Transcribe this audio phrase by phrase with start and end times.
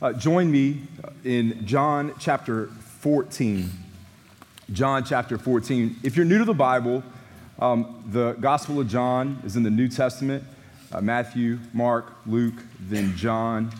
[0.00, 0.82] Uh, join me
[1.24, 3.70] in John chapter 14.
[4.70, 5.96] John chapter 14.
[6.02, 7.02] If you're new to the Bible,
[7.58, 10.44] um, the Gospel of John is in the New Testament
[10.92, 13.72] uh, Matthew, Mark, Luke, then John.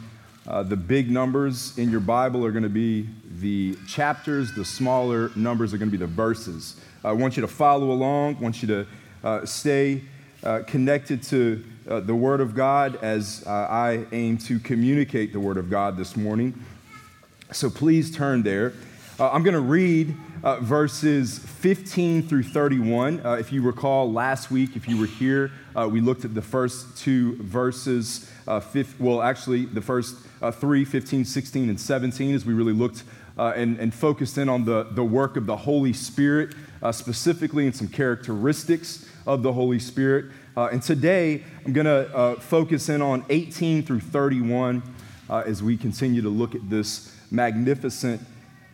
[0.48, 3.10] Uh, the big numbers in your Bible are going to be
[3.40, 6.80] the chapters, the smaller numbers are going to be the verses.
[7.04, 8.86] I want you to follow along, I want you to
[9.22, 10.00] uh, stay
[10.42, 15.40] uh, connected to uh, the Word of God as uh, I aim to communicate the
[15.40, 16.64] Word of God this morning.
[17.52, 18.72] So please turn there.
[19.20, 23.24] Uh, I'm going to read uh, verses 15 through 31.
[23.24, 26.42] Uh, if you recall, last week, if you were here, uh, we looked at the
[26.42, 28.30] first two verses,
[28.72, 30.16] fifth, well, actually, the first
[30.54, 33.04] three, 15, 16, and 17, as we really looked
[33.38, 36.54] and, and, focused in on the, the work of the Holy Spirit,
[36.90, 40.26] specifically in some characteristics of the Holy Spirit.
[40.56, 44.82] Uh, and today, I'm going to uh, focus in on 18 through 31
[45.28, 48.22] uh, as we continue to look at this magnificent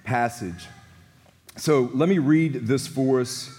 [0.05, 0.69] passage.
[1.57, 3.51] So let me read this for us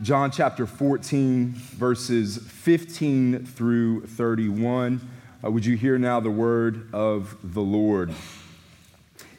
[0.00, 5.08] John chapter 14, verses 15 through 31.
[5.44, 8.12] Uh, would you hear now the word of the Lord?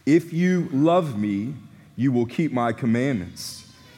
[0.06, 1.56] If you love me,
[1.98, 3.63] you will keep my commandments.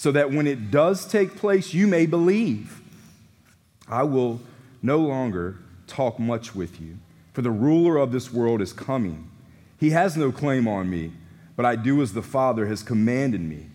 [0.00, 2.80] so that when it does take place, you may believe.
[3.86, 4.40] I will
[4.80, 6.96] no longer talk much with you,
[7.34, 9.30] for the ruler of this world is coming.
[9.78, 11.12] He has no claim on me,
[11.54, 13.66] but I do as the Father has commanded me,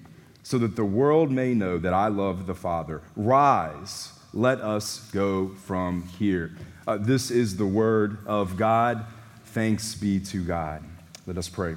[0.41, 3.03] so that the world may know that I love the Father.
[3.15, 6.57] Rise, let us go from here.
[6.87, 9.05] Uh, this is the word of God.
[9.45, 10.83] Thanks be to God.
[11.27, 11.75] Let us pray.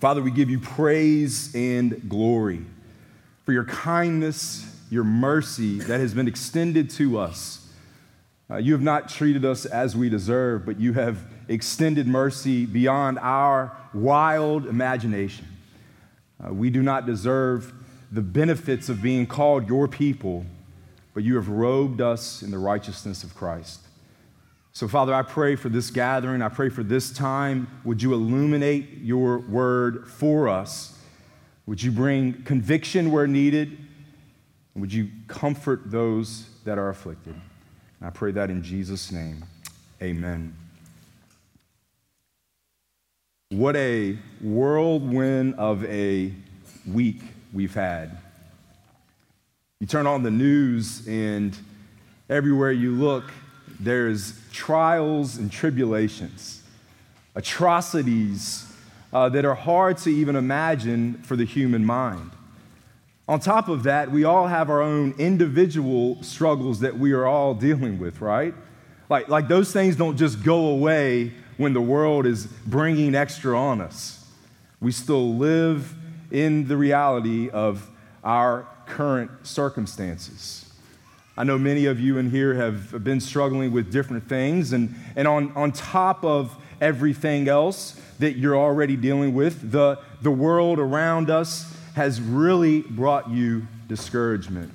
[0.00, 2.64] Father, we give you praise and glory
[3.48, 7.66] for your kindness, your mercy that has been extended to us.
[8.50, 13.18] Uh, you have not treated us as we deserve, but you have extended mercy beyond
[13.20, 15.46] our wild imagination.
[16.44, 17.72] Uh, we do not deserve
[18.12, 20.44] the benefits of being called your people,
[21.14, 23.80] but you have robed us in the righteousness of Christ.
[24.74, 26.42] So, Father, I pray for this gathering.
[26.42, 27.66] I pray for this time.
[27.86, 30.97] Would you illuminate your word for us?
[31.68, 33.76] Would you bring conviction where needed?
[34.74, 37.34] Would you comfort those that are afflicted?
[37.34, 39.44] And I pray that in Jesus' name.
[40.00, 40.56] Amen.
[43.50, 46.32] What a whirlwind of a
[46.86, 47.20] week
[47.52, 48.16] we've had.
[49.80, 51.54] You turn on the news, and
[52.30, 53.30] everywhere you look,
[53.78, 56.62] there's trials and tribulations,
[57.34, 58.67] atrocities
[59.12, 62.30] uh, that are hard to even imagine for the human mind.
[63.28, 67.54] On top of that, we all have our own individual struggles that we are all
[67.54, 68.54] dealing with, right?
[69.10, 73.80] Like, like those things don't just go away when the world is bringing extra on
[73.80, 74.26] us.
[74.80, 75.94] We still live
[76.30, 77.90] in the reality of
[78.24, 80.64] our current circumstances.
[81.36, 85.28] I know many of you in here have been struggling with different things, and, and
[85.28, 91.30] on, on top of everything else that you're already dealing with, the, the world around
[91.30, 94.72] us has really brought you discouragement.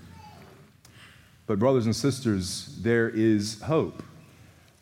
[1.46, 4.02] But, brothers and sisters, there is hope.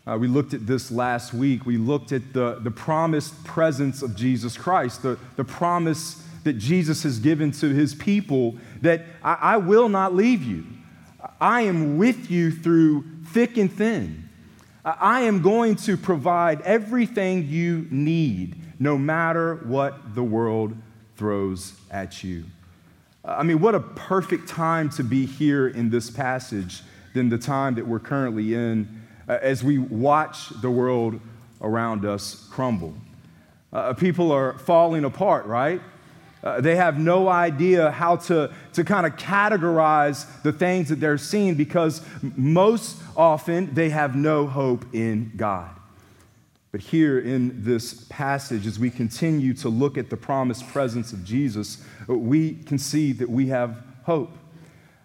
[0.06, 1.66] Uh, we looked at this last week.
[1.66, 7.04] We looked at the, the promised presence of Jesus Christ, the, the promise that Jesus
[7.04, 10.66] has given to his people that I, I will not leave you.
[11.40, 14.30] I am with you through thick and thin.
[14.84, 20.76] I am going to provide everything you need, no matter what the world
[21.16, 22.46] throws at you.
[23.24, 26.82] I mean, what a perfect time to be here in this passage
[27.14, 31.20] than the time that we're currently in uh, as we watch the world
[31.62, 32.96] around us crumble.
[33.72, 35.82] Uh, people are falling apart, right?
[36.44, 41.18] Uh, they have no idea how to, to kind of categorize the things that they're
[41.18, 45.70] seeing because most often they have no hope in God.
[46.72, 51.24] But here in this passage, as we continue to look at the promised presence of
[51.24, 54.38] Jesus, uh, we can see that we have hope.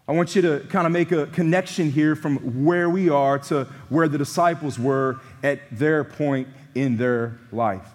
[0.09, 3.65] I want you to kind of make a connection here from where we are to
[3.89, 6.47] where the disciples were at their point
[6.77, 7.89] in their life.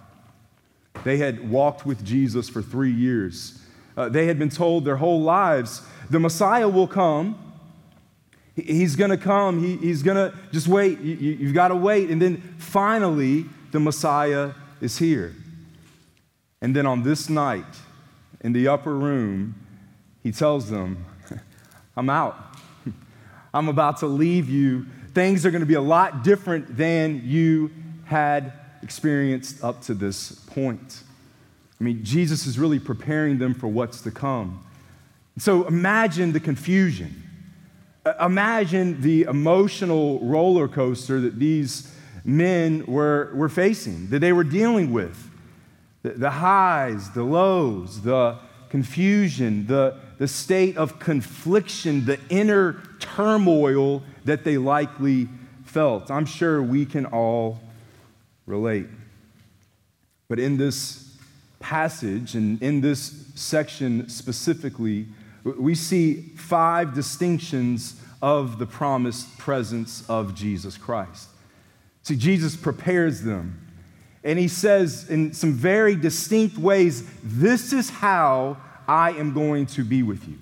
[1.03, 3.59] They had walked with Jesus for three years.
[3.97, 7.37] Uh, they had been told their whole lives the Messiah will come.
[8.55, 9.63] He's going to come.
[9.63, 10.99] He, he's going to just wait.
[10.99, 12.09] You, you, you've got to wait.
[12.09, 14.51] And then finally, the Messiah
[14.81, 15.33] is here.
[16.61, 17.65] And then on this night,
[18.41, 19.55] in the upper room,
[20.21, 21.05] he tells them,
[21.95, 22.37] I'm out.
[23.53, 24.85] I'm about to leave you.
[25.13, 27.71] Things are going to be a lot different than you
[28.05, 31.03] had experienced up to this point.
[31.79, 34.63] I mean, Jesus is really preparing them for what's to come.
[35.37, 37.23] So imagine the confusion.
[38.05, 41.93] Uh, imagine the emotional roller coaster that these
[42.23, 45.29] men were, were facing, that they were dealing with.
[46.03, 48.37] The, the highs, the lows, the
[48.69, 55.27] confusion, the, the state of confliction, the inner turmoil that they likely
[55.65, 56.11] felt.
[56.11, 57.59] I'm sure we can all
[58.51, 58.87] relate.
[60.27, 61.17] But in this
[61.59, 65.07] passage and in this section specifically,
[65.43, 71.29] we see five distinctions of the promised presence of Jesus Christ.
[72.03, 73.67] See, Jesus prepares them.
[74.23, 78.57] And he says in some very distinct ways, This is how
[78.87, 80.37] I am going to be with you.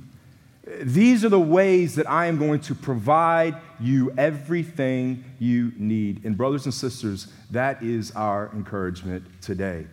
[0.81, 6.23] These are the ways that I am going to provide you everything you need.
[6.25, 9.87] And, brothers and sisters, that is our encouragement today.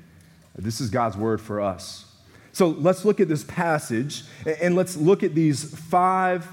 [0.55, 2.05] This is God's word for us.
[2.53, 4.25] So let's look at this passage
[4.61, 6.47] and let's look at these five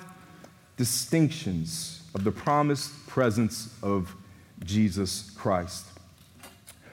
[0.78, 4.14] distinctions of the promised presence of
[4.64, 5.86] Jesus Christ.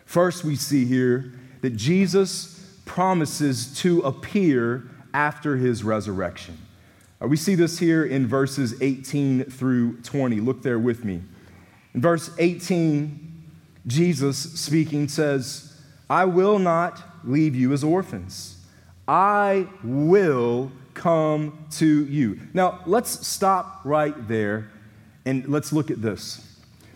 [0.05, 6.59] First, we see here that Jesus promises to appear after his resurrection.
[7.23, 10.41] Uh, we see this here in verses 18 through 20.
[10.41, 11.23] Look there with me.
[11.95, 13.43] In verse 18,
[13.87, 15.77] Jesus speaking says,
[16.09, 18.57] I will not leave you as orphans.
[19.07, 22.41] I will come to you.
[22.55, 24.71] Now, let's stop right there
[25.25, 26.47] and let's look at this.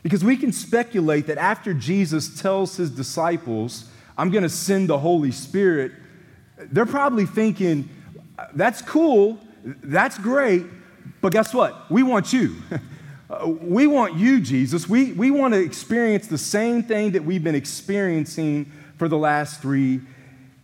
[0.02, 4.98] Because we can speculate that after Jesus tells his disciples, I'm going to send the
[4.98, 5.92] Holy Spirit,
[6.58, 7.88] they're probably thinking,
[8.54, 10.64] that's cool, that's great,
[11.20, 11.90] but guess what?
[11.90, 12.56] We want you.
[13.30, 14.86] Uh, we want you, Jesus.
[14.86, 19.62] We, we want to experience the same thing that we've been experiencing for the last
[19.62, 20.02] three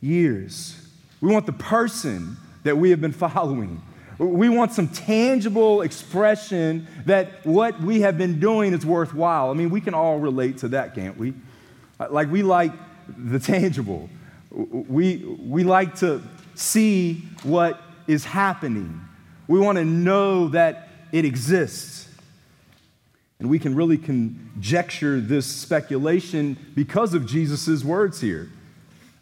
[0.02, 0.76] years.
[1.22, 3.80] We want the person that we have been following.
[4.18, 9.50] We want some tangible expression that what we have been doing is worthwhile.
[9.50, 11.32] I mean, we can all relate to that, can't we?
[11.98, 12.72] Uh, like, we like
[13.08, 14.10] the tangible.
[14.50, 16.22] We, we like to
[16.54, 17.80] see what
[18.10, 19.00] is happening.
[19.46, 22.08] We want to know that it exists.
[23.38, 28.50] And we can really conjecture this speculation because of Jesus' words here.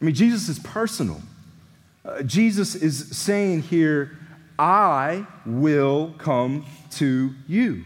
[0.00, 1.20] I mean, Jesus is personal.
[2.04, 4.16] Uh, Jesus is saying here,
[4.58, 7.84] I will come to you.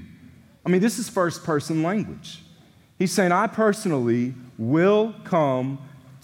[0.65, 2.43] I mean, this is first person language.
[2.99, 5.79] He's saying, I personally will come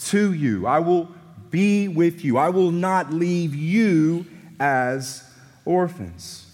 [0.05, 0.67] to you.
[0.67, 1.09] I will
[1.51, 2.39] be with you.
[2.39, 4.25] I will not leave you
[4.61, 5.25] as
[5.65, 6.47] orphans.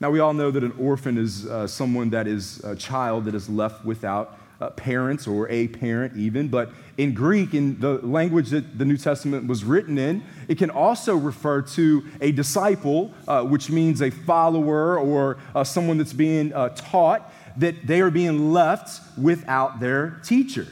[0.00, 3.34] Now, we all know that an orphan is uh, someone that is a child that
[3.34, 8.50] is left without uh, parents or a parent, even, but in Greek, in the language
[8.50, 13.44] that the New Testament was written in, it can also refer to a disciple, uh,
[13.44, 18.52] which means a follower or uh, someone that's being uh, taught, that they are being
[18.52, 20.66] left without their teacher.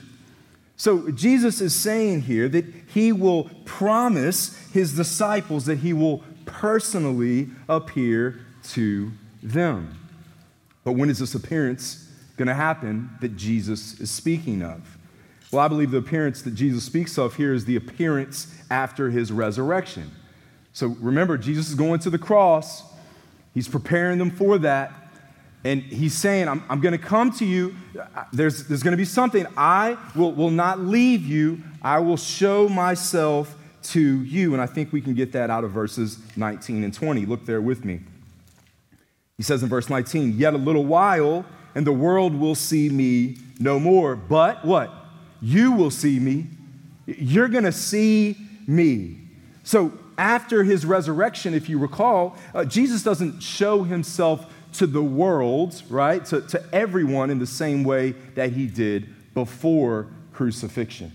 [0.76, 7.49] So Jesus is saying here that he will promise his disciples that he will personally
[7.69, 9.11] appear to
[9.42, 9.97] them.
[10.85, 14.99] But when is this appearance going to happen that Jesus is speaking of?
[15.50, 19.33] Well, I believe the appearance that Jesus speaks of here is the appearance after his
[19.33, 20.11] resurrection.
[20.73, 22.83] So remember, Jesus is going to the cross,
[23.54, 24.92] he's preparing them for that.
[25.62, 27.75] And he's saying, I'm, I'm going to come to you.
[28.33, 29.47] There's, there's going to be something.
[29.59, 31.62] I will, will not leave you.
[31.83, 34.52] I will show myself to you.
[34.52, 37.26] And I think we can get that out of verses 19 and 20.
[37.26, 38.00] Look there with me.
[39.37, 43.38] He says in verse 19, Yet a little while, and the world will see me
[43.58, 44.16] no more.
[44.16, 44.92] But what?
[45.40, 46.46] You will see me.
[47.06, 49.18] You're going to see me.
[49.62, 55.82] So after his resurrection, if you recall, uh, Jesus doesn't show himself to the world,
[55.88, 56.25] right?
[56.26, 61.12] To, to everyone in the same way that he did before crucifixion.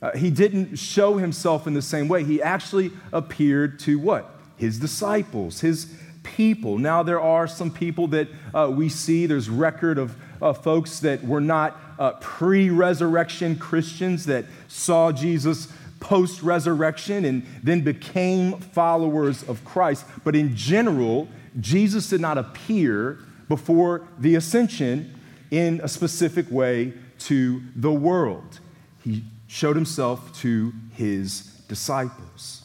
[0.00, 2.22] Uh, he didn't show himself in the same way.
[2.24, 4.36] He actually appeared to what?
[4.56, 6.78] His disciples, his people.
[6.78, 11.24] Now, there are some people that uh, we see, there's record of uh, folks that
[11.24, 15.68] were not uh, pre resurrection Christians that saw Jesus
[16.00, 20.04] post resurrection and then became followers of Christ.
[20.22, 21.28] But in general,
[21.58, 25.18] Jesus did not appear before the ascension
[25.50, 28.60] in a specific way to the world.
[29.02, 32.64] He showed himself to his disciples.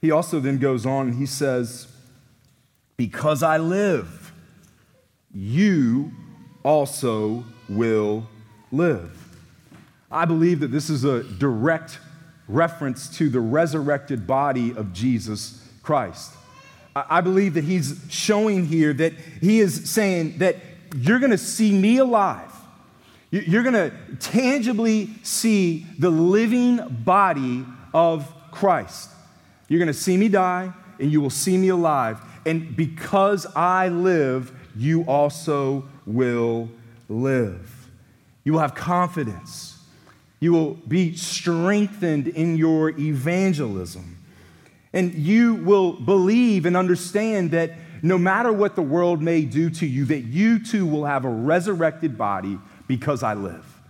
[0.00, 1.86] He also then goes on and he says,
[2.96, 4.32] Because I live,
[5.34, 6.12] you
[6.62, 8.26] also will
[8.70, 9.36] live.
[10.10, 11.98] I believe that this is a direct
[12.46, 16.32] reference to the resurrected body of Jesus Christ.
[16.94, 20.56] I believe that he's showing here that he is saying that
[20.96, 22.53] you're going to see me alive.
[23.34, 29.10] You're going to tangibly see the living body of Christ.
[29.66, 32.20] You're going to see me die and you will see me alive.
[32.46, 36.70] And because I live, you also will
[37.08, 37.88] live.
[38.44, 39.82] You will have confidence.
[40.38, 44.16] You will be strengthened in your evangelism.
[44.92, 49.86] And you will believe and understand that no matter what the world may do to
[49.86, 53.80] you, that you too will have a resurrected body because I live.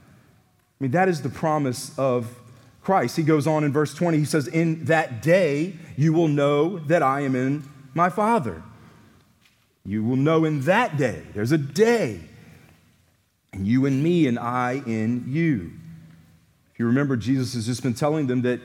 [0.80, 2.38] I mean, that is the promise of
[2.82, 3.16] Christ.
[3.16, 7.02] He goes on in verse 20, he says, In that day you will know that
[7.02, 8.62] I am in my Father.
[9.86, 12.20] You will know in that day, there's a day,
[13.52, 15.72] and you and me, and I in you.
[16.72, 18.60] If you remember, Jesus has just been telling them that,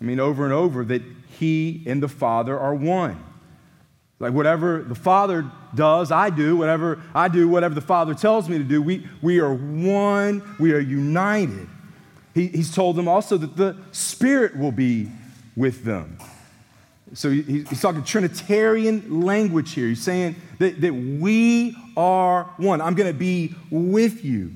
[0.00, 1.02] I mean, over and over, that
[1.38, 3.22] he and the Father are one.
[4.22, 6.56] Like whatever the Father does, I do.
[6.56, 10.72] Whatever I do, whatever the Father tells me to do, we, we are one, we
[10.72, 11.68] are united.
[12.32, 15.10] He, he's told them also that the Spirit will be
[15.56, 16.18] with them.
[17.14, 19.88] So he, he's talking Trinitarian language here.
[19.88, 22.80] He's saying that, that we are one.
[22.80, 24.52] I'm going to be with you.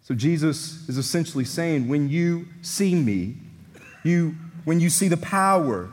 [0.00, 3.36] So Jesus is essentially saying, when you see me,
[4.02, 4.34] you,
[4.64, 5.88] when you see the power,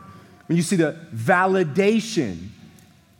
[0.48, 2.48] when you see the validation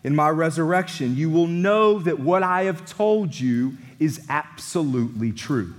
[0.03, 5.75] in my resurrection, you will know that what I have told you is absolutely true.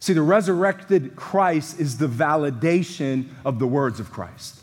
[0.00, 4.60] See, the resurrected Christ is the validation of the words of Christ.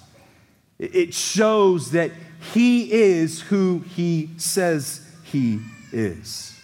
[0.79, 2.11] It shows that
[2.53, 5.59] he is who he says he
[5.91, 6.59] is.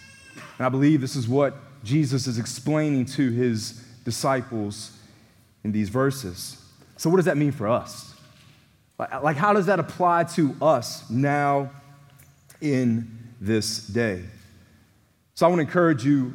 [0.58, 4.96] And I believe this is what Jesus is explaining to his disciples
[5.62, 6.60] in these verses.
[6.96, 8.13] So, what does that mean for us?
[8.98, 11.70] Like, how does that apply to us now
[12.60, 14.22] in this day?
[15.34, 16.32] So, I want to encourage you,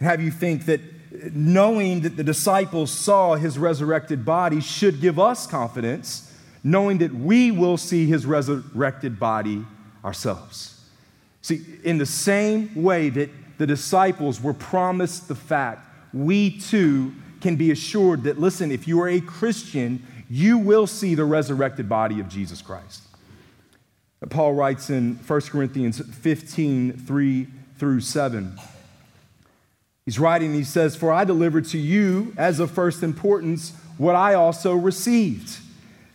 [0.00, 0.80] have you think that
[1.32, 6.32] knowing that the disciples saw his resurrected body should give us confidence,
[6.64, 9.64] knowing that we will see his resurrected body
[10.04, 10.80] ourselves.
[11.42, 17.56] See, in the same way that the disciples were promised the fact, we too can
[17.56, 22.18] be assured that, listen, if you are a Christian, you will see the resurrected body
[22.18, 23.02] of Jesus Christ.
[24.30, 27.46] Paul writes in 1 Corinthians 15, 3
[27.76, 28.58] through 7.
[30.06, 34.34] He's writing, he says, For I delivered to you as of first importance what I
[34.34, 35.58] also received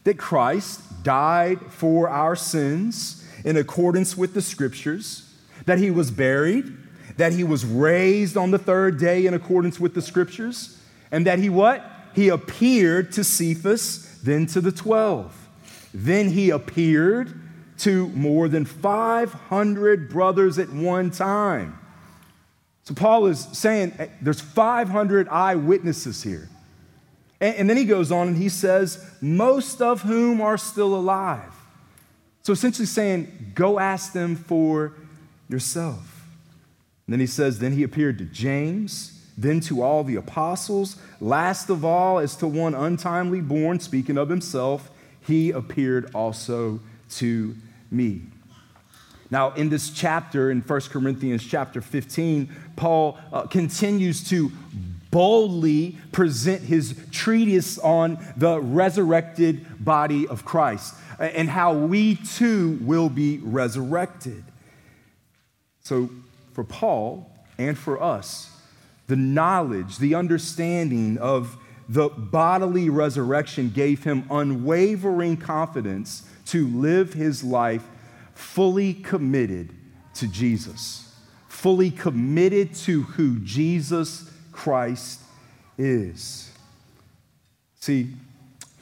[0.03, 5.31] that Christ died for our sins in accordance with the scriptures,
[5.65, 6.75] that he was buried
[7.17, 10.79] that he was raised on the third day in accordance with the scriptures,
[11.11, 11.83] and that he what?
[12.15, 15.33] He appeared to Cephas, then to the 12.
[15.93, 17.39] Then he appeared
[17.79, 21.79] to more than 500 brothers at one time.
[22.83, 26.49] So Paul is saying eh, there's 500 eyewitnesses here.
[27.39, 31.53] And, then he goes on and he says, most of whom are still alive.
[32.41, 34.93] So essentially saying, go ask them for
[35.47, 36.25] yourself.
[37.05, 40.97] And then he says, then he appeared to James, then to all the apostles.
[41.21, 44.89] Last of all, as to one untimely born, speaking of himself,
[45.25, 46.79] he appeared also
[47.11, 47.55] to
[47.91, 48.21] me.
[49.29, 54.51] Now, in this chapter, in 1 Corinthians chapter 15, Paul uh, continues to
[55.11, 63.09] boldly present his treatise on the resurrected body of Christ and how we too will
[63.09, 64.43] be resurrected.
[65.83, 66.09] So,
[66.53, 68.56] for Paul and for us,
[69.07, 71.57] the knowledge, the understanding of
[71.89, 77.83] the bodily resurrection gave him unwavering confidence to live his life
[78.33, 79.73] fully committed
[80.13, 81.13] to Jesus,
[81.47, 85.21] fully committed to who Jesus Christ
[85.77, 86.51] is.
[87.79, 88.09] See,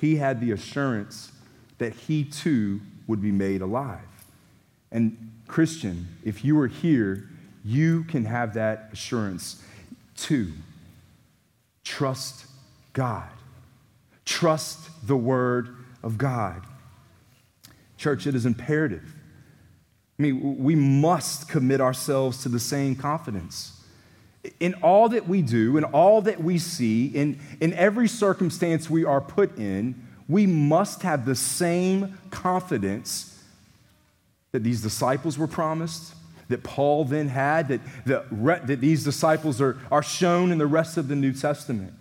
[0.02, 1.32] he had the assurance
[1.78, 4.00] that he too would be made alive.
[4.92, 7.30] And, Christian, if you are here,
[7.64, 9.62] you can have that assurance
[10.16, 10.52] too.
[11.84, 12.46] Trust
[12.94, 13.30] God,
[14.26, 16.64] trust the Word of God.
[17.98, 19.16] Church, it is imperative.
[20.18, 23.84] I mean, we must commit ourselves to the same confidence.
[24.60, 29.04] In all that we do, in all that we see, in, in every circumstance we
[29.04, 33.44] are put in, we must have the same confidence
[34.52, 36.14] that these disciples were promised,
[36.48, 38.26] that Paul then had, that, the,
[38.66, 41.94] that these disciples are, are shown in the rest of the New Testament.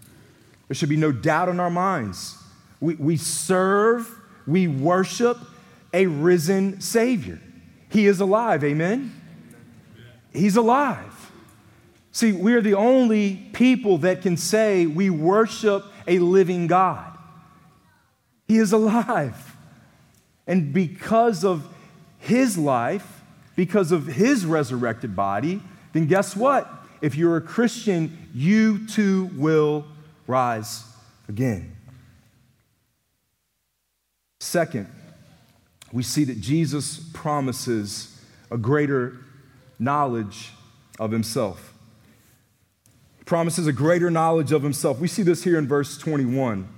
[0.68, 2.36] There should be no doubt in our minds.
[2.80, 4.08] We, we serve,
[4.46, 5.38] we worship,
[5.92, 7.40] a risen Savior.
[7.88, 9.20] He is alive, amen?
[10.32, 11.30] He's alive.
[12.10, 17.16] See, we're the only people that can say we worship a living God.
[18.47, 19.56] He is alive.
[20.47, 21.66] And because of
[22.19, 23.13] his life,
[23.56, 25.62] because of his resurrected body,
[25.93, 26.71] then guess what?
[27.00, 29.84] If you're a Christian, you too will
[30.26, 30.84] rise
[31.28, 31.76] again.
[34.40, 34.88] Second,
[35.93, 39.19] we see that Jesus promises a greater
[39.78, 40.50] knowledge
[40.99, 41.73] of himself.
[43.19, 44.99] He promises a greater knowledge of himself.
[44.99, 46.69] We see this here in verse 21.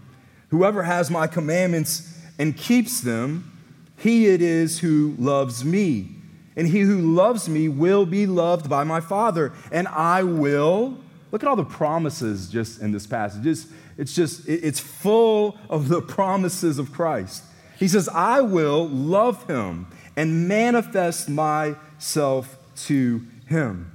[0.50, 3.52] Whoever has my commandments and keeps them,
[3.98, 6.15] he it is who loves me.
[6.56, 10.98] And he who loves me will be loved by my Father, and I will.
[11.30, 13.46] Look at all the promises just in this passage.
[13.46, 13.66] It's,
[13.98, 17.42] it's just, it's full of the promises of Christ.
[17.78, 23.92] He says, I will love him and manifest myself to him.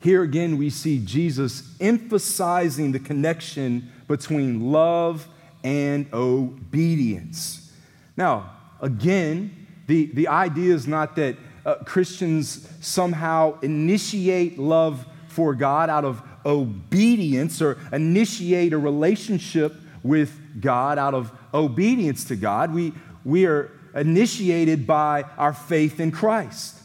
[0.00, 5.26] Here again, we see Jesus emphasizing the connection between love
[5.64, 7.72] and obedience.
[8.16, 11.36] Now, again, the, the idea is not that
[11.66, 19.74] uh, Christians somehow initiate love for God out of obedience or initiate a relationship
[20.04, 22.72] with God out of obedience to God.
[22.72, 22.92] We,
[23.24, 26.80] we are initiated by our faith in Christ.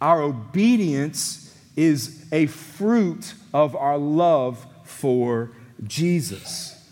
[0.00, 5.50] Our obedience is a fruit of our love for
[5.82, 6.88] Jesus.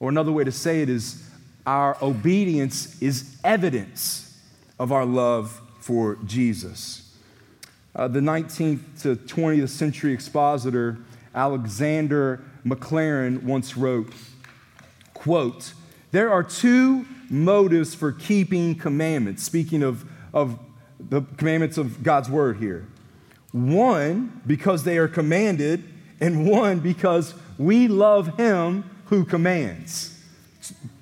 [0.00, 1.26] Or another way to say it is
[1.64, 4.38] our obedience is evidence
[4.78, 7.14] of our love for Jesus.
[7.94, 10.98] Uh, the 19th to 20th century expositor
[11.34, 14.12] Alexander Maclaren once wrote,
[15.12, 15.74] quote,
[16.10, 20.58] there are two motives for keeping commandments, speaking of, of
[21.00, 22.86] the commandments of God's word here.
[23.50, 25.84] One, because they are commanded,
[26.20, 30.18] and one, because we love Him who commands.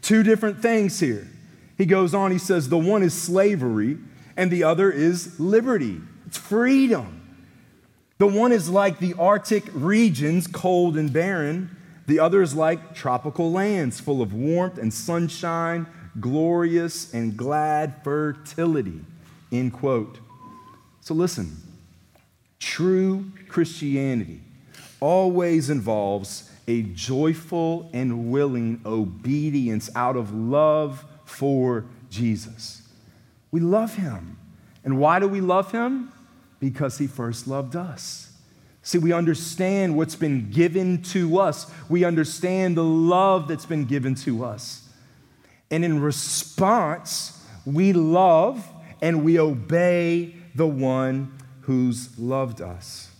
[0.01, 1.29] Two different things here.
[1.77, 3.99] He goes on, he says, the one is slavery,
[4.37, 6.01] and the other is liberty.
[6.27, 7.17] It's freedom.
[8.19, 11.77] The one is like the Arctic regions, cold and barren.
[12.07, 15.87] The other is like tropical lands full of warmth and sunshine,
[16.19, 19.01] glorious and glad fertility.
[19.51, 20.19] End quote.
[21.01, 21.57] So listen,
[22.59, 24.43] true Christianity
[25.01, 32.80] always involves a joyful and willing obedience out of love for Jesus.
[33.51, 34.39] We love him.
[34.85, 36.13] And why do we love him?
[36.59, 38.33] Because he first loved us.
[38.83, 41.71] See, we understand what's been given to us.
[41.89, 44.89] We understand the love that's been given to us.
[45.71, 48.67] And in response, we love
[49.03, 53.11] and we obey the one who's loved us.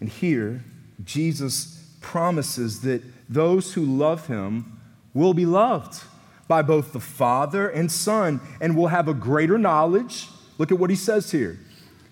[0.00, 0.64] And here,
[1.04, 4.80] Jesus promises that those who love him
[5.14, 6.02] will be loved
[6.48, 10.28] by both the Father and Son and will have a greater knowledge.
[10.58, 11.58] Look at what he says here.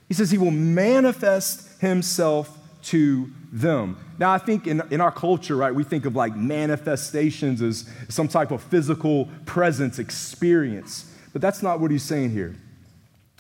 [0.09, 3.97] He says he will manifest himself to them.
[4.19, 8.29] Now, I think in, in our culture, right, we think of like manifestations as some
[8.29, 12.55] type of physical presence experience, but that's not what he's saying here.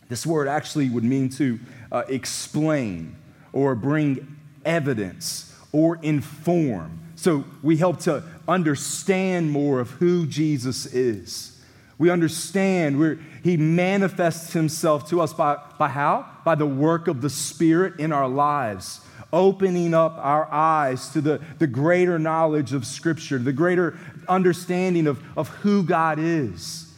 [0.08, 1.58] This word actually would mean to
[1.92, 3.16] uh, explain
[3.52, 7.00] or bring evidence or inform.
[7.16, 11.54] So we help to understand more of who Jesus is.
[11.98, 16.26] We understand where he manifests himself to us by, by how?
[16.44, 19.00] By the work of the Spirit in our lives,
[19.32, 25.22] opening up our eyes to the, the greater knowledge of Scripture, the greater understanding of,
[25.36, 26.92] of who God is.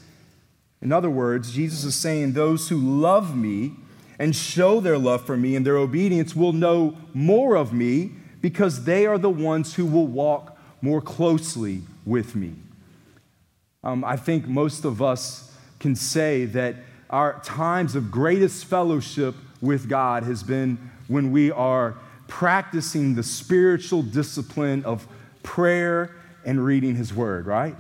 [0.81, 3.75] In other words, Jesus is saying, Those who love me
[4.19, 8.85] and show their love for me and their obedience will know more of me because
[8.85, 10.56] they are the ones who will walk
[10.87, 12.53] more closely with me.
[13.83, 16.77] Um, I think most of us can say that
[17.11, 21.97] our times of greatest fellowship with God has been when we are
[22.29, 25.09] practicing the spiritual discipline of
[25.43, 27.75] prayer and reading His Word, right?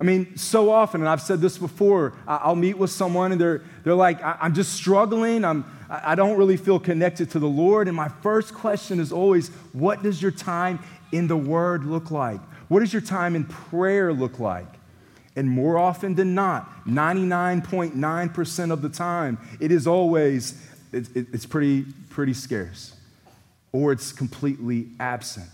[0.00, 3.62] I mean, so often, and I've said this before, I'll meet with someone and they're,
[3.84, 5.44] they're like, I'm just struggling.
[5.44, 7.88] I'm, I don't really feel connected to the Lord.
[7.88, 10.80] And my first question is always, what does your time
[11.12, 12.40] in the Word look like?
[12.68, 14.68] What does your time in prayer look like?
[15.34, 22.34] And more often than not, 99.9% of the time, it is always, it's pretty, pretty
[22.34, 22.94] scarce
[23.72, 25.48] or it's completely absent.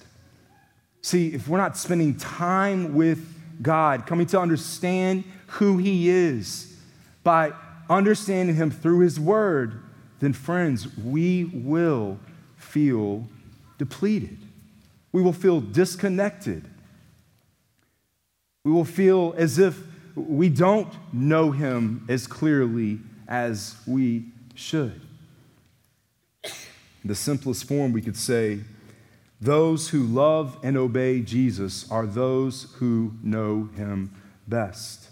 [1.03, 6.77] See, if we're not spending time with God, coming to understand who He is
[7.23, 7.53] by
[7.90, 9.83] understanding Him through His Word,
[10.24, 12.18] then, friends, we will
[12.56, 13.26] feel
[13.78, 14.38] depleted.
[15.12, 16.64] We will feel disconnected.
[18.64, 19.82] We will feel as if
[20.14, 25.00] we don't know him as clearly as we should.
[26.44, 28.60] In the simplest form, we could say,
[29.40, 34.14] those who love and obey Jesus are those who know him
[34.48, 35.10] best.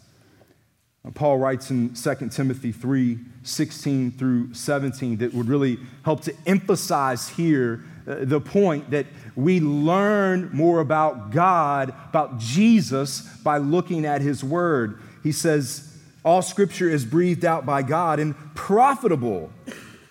[1.10, 7.28] Paul writes in 2 Timothy 3 16 through 17 that would really help to emphasize
[7.28, 14.20] here uh, the point that we learn more about God, about Jesus, by looking at
[14.20, 15.00] his word.
[15.24, 19.50] He says, All scripture is breathed out by God and profitable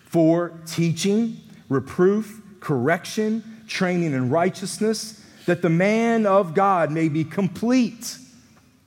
[0.04, 1.38] for teaching,
[1.70, 8.18] reproof, correction, training in righteousness, that the man of God may be complete,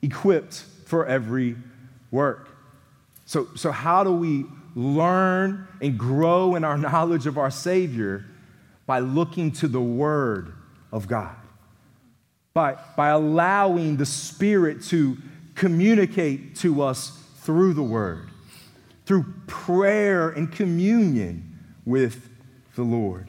[0.02, 1.56] equipped for every
[2.16, 2.48] work.
[3.26, 8.24] So, so how do we learn and grow in our knowledge of our Savior?
[8.86, 10.54] by looking to the Word
[10.92, 11.34] of God,
[12.54, 15.18] by, by allowing the Spirit to
[15.54, 18.30] communicate to us through the Word,
[19.04, 22.28] through prayer and communion with
[22.76, 23.28] the Lord.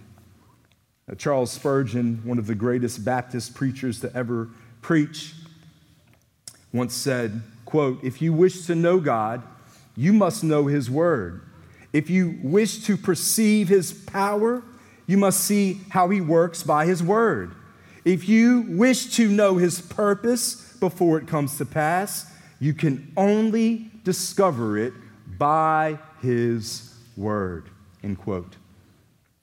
[1.07, 4.49] Now, Charles Spurgeon, one of the greatest Baptist preachers to ever
[4.81, 5.33] preach,
[6.71, 9.43] once said, quote, if you wish to know God,
[9.95, 11.41] you must know his word.
[11.93, 14.63] If you wish to perceive his power,
[15.05, 17.53] you must see how he works by his word.
[18.05, 23.91] If you wish to know his purpose before it comes to pass, you can only
[24.03, 24.93] discover it
[25.37, 27.69] by his word.
[28.03, 28.55] End quote.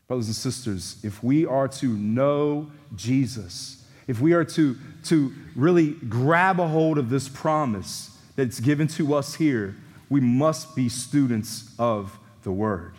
[0.09, 5.93] Brothers and sisters, if we are to know Jesus, if we are to, to really
[5.93, 9.77] grab a hold of this promise that's given to us here,
[10.09, 12.95] we must be students of the word.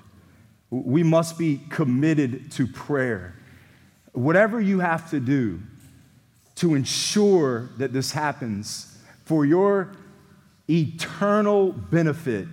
[0.70, 3.36] We must be committed to prayer.
[4.14, 5.62] Whatever you have to do
[6.56, 9.92] to ensure that this happens for your
[10.70, 12.48] eternal benefit,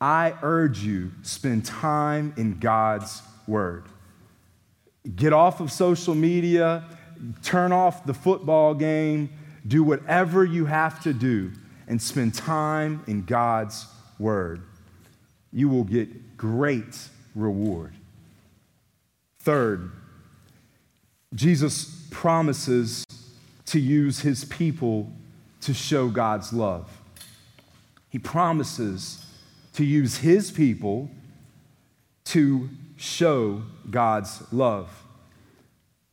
[0.00, 3.84] I urge you spend time in God's word.
[5.14, 6.84] Get off of social media,
[7.42, 9.30] turn off the football game,
[9.66, 11.52] do whatever you have to do
[11.86, 13.86] and spend time in God's
[14.18, 14.62] word.
[15.52, 17.94] You will get great reward.
[19.40, 19.92] Third,
[21.34, 23.04] Jesus promises
[23.66, 25.12] to use his people
[25.60, 26.90] to show God's love.
[28.08, 29.24] He promises
[29.74, 31.10] to use his people
[32.26, 34.88] to show God's love.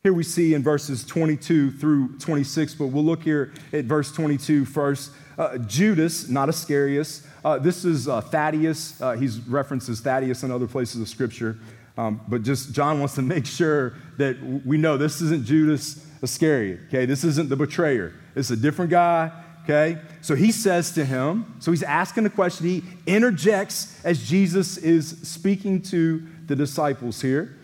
[0.02, 4.66] Here we see in verses 22 through 26, but we'll look here at verse 22
[4.66, 5.10] first.
[5.36, 9.00] Uh, Judas, not Iscariot, uh, this is uh, Thaddeus.
[9.00, 11.58] Uh, he's referenced as Thaddeus in other places of Scripture.
[11.98, 16.80] Um, but just John wants to make sure that we know this isn't Judas Iscariot,
[16.88, 17.04] okay?
[17.04, 18.14] This isn't the betrayer.
[18.34, 19.30] It's a different guy,
[19.64, 20.00] okay?
[20.22, 22.66] So he says to him, so he's asking a question.
[22.66, 27.56] He interjects as Jesus is speaking to the disciples here.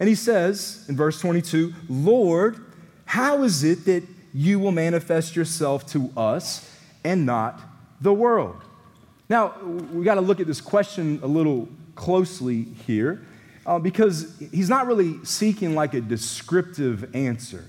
[0.00, 2.64] And he says in verse 22 Lord,
[3.04, 4.02] how is it that
[4.34, 6.67] you will manifest yourself to us
[7.08, 7.60] and not
[8.00, 8.60] the world?
[9.28, 9.58] Now,
[9.92, 13.26] we got to look at this question a little closely here
[13.66, 17.64] uh, because he's not really seeking like a descriptive answer.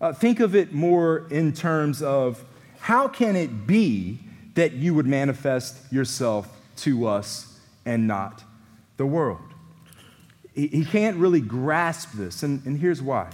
[0.00, 2.44] Uh, think of it more in terms of
[2.80, 4.18] how can it be
[4.54, 8.42] that you would manifest yourself to us and not
[8.96, 9.40] the world?
[10.56, 13.30] he, he can't really grasp this, and, and here's why.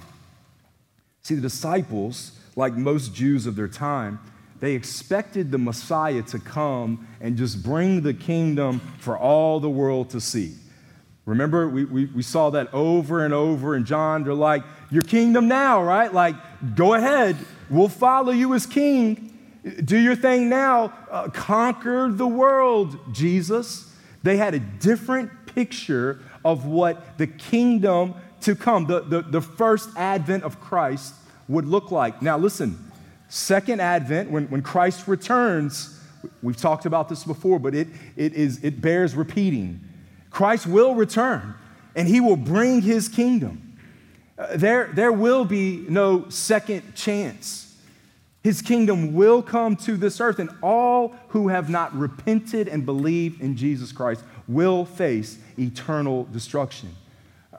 [1.22, 4.18] See, the disciples, like most Jews of their time,
[4.62, 10.10] they expected the Messiah to come and just bring the kingdom for all the world
[10.10, 10.54] to see.
[11.26, 14.22] Remember, we, we, we, saw that over and over in John.
[14.22, 16.14] They're like, Your kingdom now, right?
[16.14, 16.36] Like,
[16.76, 17.36] go ahead.
[17.70, 19.36] We'll follow you as king.
[19.84, 20.92] Do your thing now.
[21.10, 23.92] Uh, conquer the world, Jesus.
[24.22, 29.90] They had a different picture of what the kingdom to come, the, the, the first
[29.96, 31.14] advent of Christ,
[31.48, 32.22] would look like.
[32.22, 32.91] Now, listen,
[33.32, 35.98] second advent, when, when Christ returns,
[36.42, 39.80] we've talked about this before, but it, it, is, it bears repeating.
[40.28, 41.54] Christ will return
[41.96, 43.78] and he will bring his kingdom.
[44.38, 47.74] Uh, there, there will be no second chance.
[48.42, 53.40] His kingdom will come to this earth, and all who have not repented and believed
[53.40, 56.94] in Jesus Christ will face eternal destruction.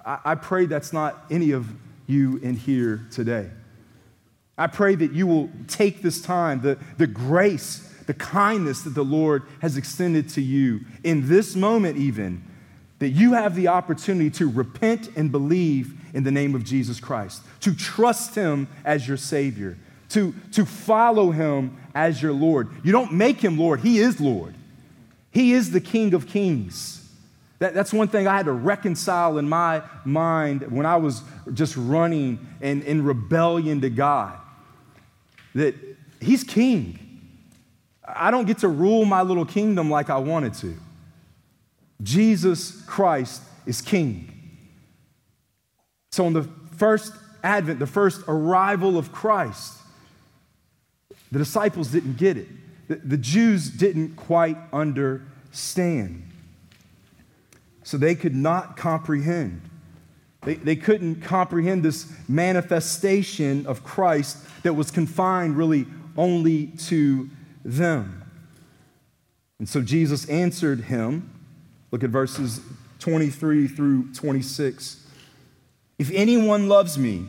[0.06, 1.68] I, I pray that's not any of
[2.06, 3.50] you in here today.
[4.58, 9.04] I pray that you will take this time, the, the grace, the kindness that the
[9.04, 12.44] Lord has extended to you in this moment, even,
[13.00, 17.42] that you have the opportunity to repent and believe in the name of Jesus Christ,
[17.62, 19.78] to trust Him as your Savior,
[20.10, 22.70] to, to follow Him as your Lord.
[22.84, 24.54] You don't make Him Lord, He is Lord.
[25.32, 27.00] He is the King of Kings.
[27.58, 31.76] That, that's one thing I had to reconcile in my mind when I was just
[31.76, 34.38] running in, in rebellion to God.
[35.56, 35.76] That
[36.20, 37.00] He's King.
[38.06, 40.76] I don't get to rule my little kingdom like I wanted to.
[42.02, 44.30] Jesus Christ is King.
[46.12, 46.44] So, on the
[46.78, 47.14] first
[47.44, 49.74] advent, the first arrival of Christ,
[51.32, 52.48] the disciples didn't get it
[52.88, 56.30] the, the Jews didn't quite understand.
[57.84, 59.62] So they could not comprehend.
[60.46, 65.86] They, they couldn't comprehend this manifestation of Christ that was confined really
[66.18, 67.30] only to
[67.64, 68.24] them.
[69.60, 71.30] And so Jesus answered him.
[71.92, 72.62] Look at verses
[73.00, 75.08] 23 through 26.
[75.98, 77.26] If anyone loves me,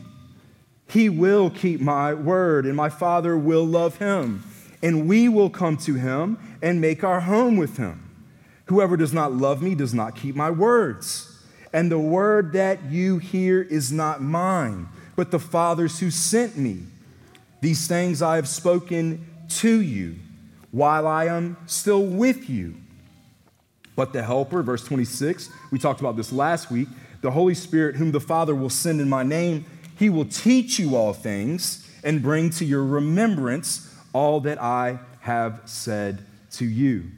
[0.87, 4.43] he will keep my word, and my Father will love him
[4.85, 8.07] and we will come to him and make our home with him.
[8.65, 11.34] Whoever does not love me does not keep my words.
[11.75, 16.83] And the word that you hear is not mine, but the Father's who sent me.
[17.59, 20.15] These things I have spoken to you
[20.71, 22.75] while I am still with you.
[23.93, 26.87] But the Helper, verse 26, we talked about this last week,
[27.19, 29.65] the Holy Spirit, whom the Father will send in my name,
[29.99, 35.59] he will teach you all things and bring to your remembrance all that I have
[35.65, 37.11] said to you.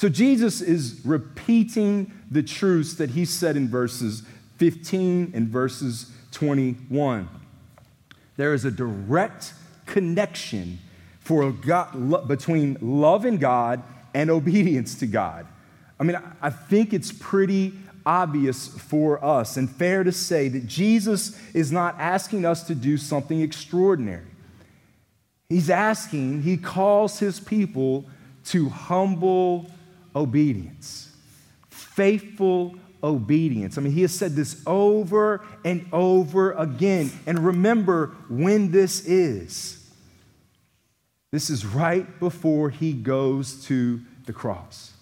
[0.00, 4.22] So Jesus is repeating the truths that he said in verses
[4.56, 7.28] 15 and verses 21.
[8.38, 9.52] There is a direct
[9.84, 10.78] connection
[11.18, 13.82] for God, between love in God
[14.14, 15.46] and obedience to God.
[15.98, 17.74] I mean, I think it's pretty
[18.06, 22.96] obvious for us and fair to say that Jesus is not asking us to do
[22.96, 24.24] something extraordinary.
[25.50, 28.06] He's asking, he calls his people
[28.46, 29.70] to humble
[30.14, 31.14] obedience,
[31.68, 33.78] faithful obedience.
[33.78, 37.10] I mean, he has said this over and over again.
[37.26, 39.76] And remember when this is.
[41.32, 44.92] This is right before he goes to the cross.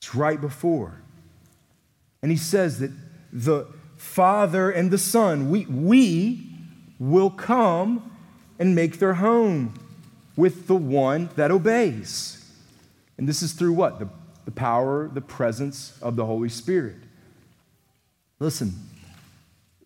[0.00, 1.02] It's right before.
[2.22, 2.90] And he says that
[3.32, 6.50] the Father and the Son, we, we
[6.98, 8.10] will come
[8.58, 9.74] and make their home
[10.36, 12.37] with the one that obeys.
[13.18, 13.98] And this is through what?
[13.98, 14.08] The,
[14.44, 16.96] the power, the presence of the Holy Spirit.
[18.38, 18.74] Listen,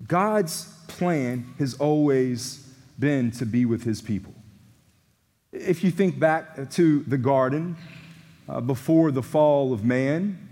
[0.07, 2.68] God's plan has always
[2.99, 4.35] been to be with his people.
[5.53, 7.77] If you think back to the garden
[8.49, 10.49] uh, before the fall of man,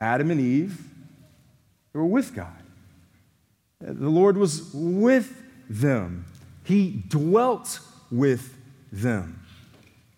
[0.00, 0.86] Adam and Eve
[1.92, 2.62] were with God.
[3.80, 6.24] The Lord was with them,
[6.64, 8.56] He dwelt with
[8.92, 9.40] them.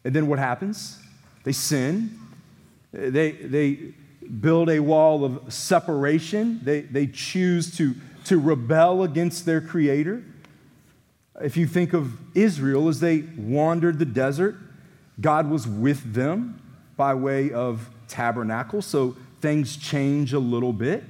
[0.05, 1.01] And then what happens?
[1.45, 2.19] They sin,
[2.93, 3.95] they, they
[4.41, 10.23] build a wall of separation, they, they choose to, to rebel against their Creator.
[11.41, 14.57] If you think of Israel as they wandered the desert,
[15.21, 16.61] God was with them
[16.97, 21.05] by way of tabernacle, so things change a little bit.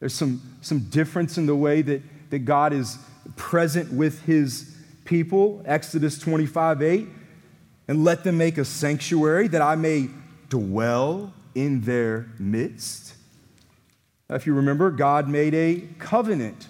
[0.00, 2.98] There's some, some difference in the way that, that God is
[3.36, 5.62] present with his people.
[5.64, 7.08] Exodus 25 8.
[7.88, 10.08] And let them make a sanctuary that I may
[10.48, 13.14] dwell in their midst.
[14.30, 16.68] If you remember, God made a covenant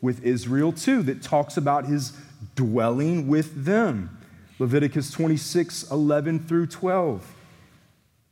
[0.00, 2.12] with Israel too that talks about his
[2.54, 4.16] dwelling with them.
[4.58, 7.34] Leviticus 26 11 through 12.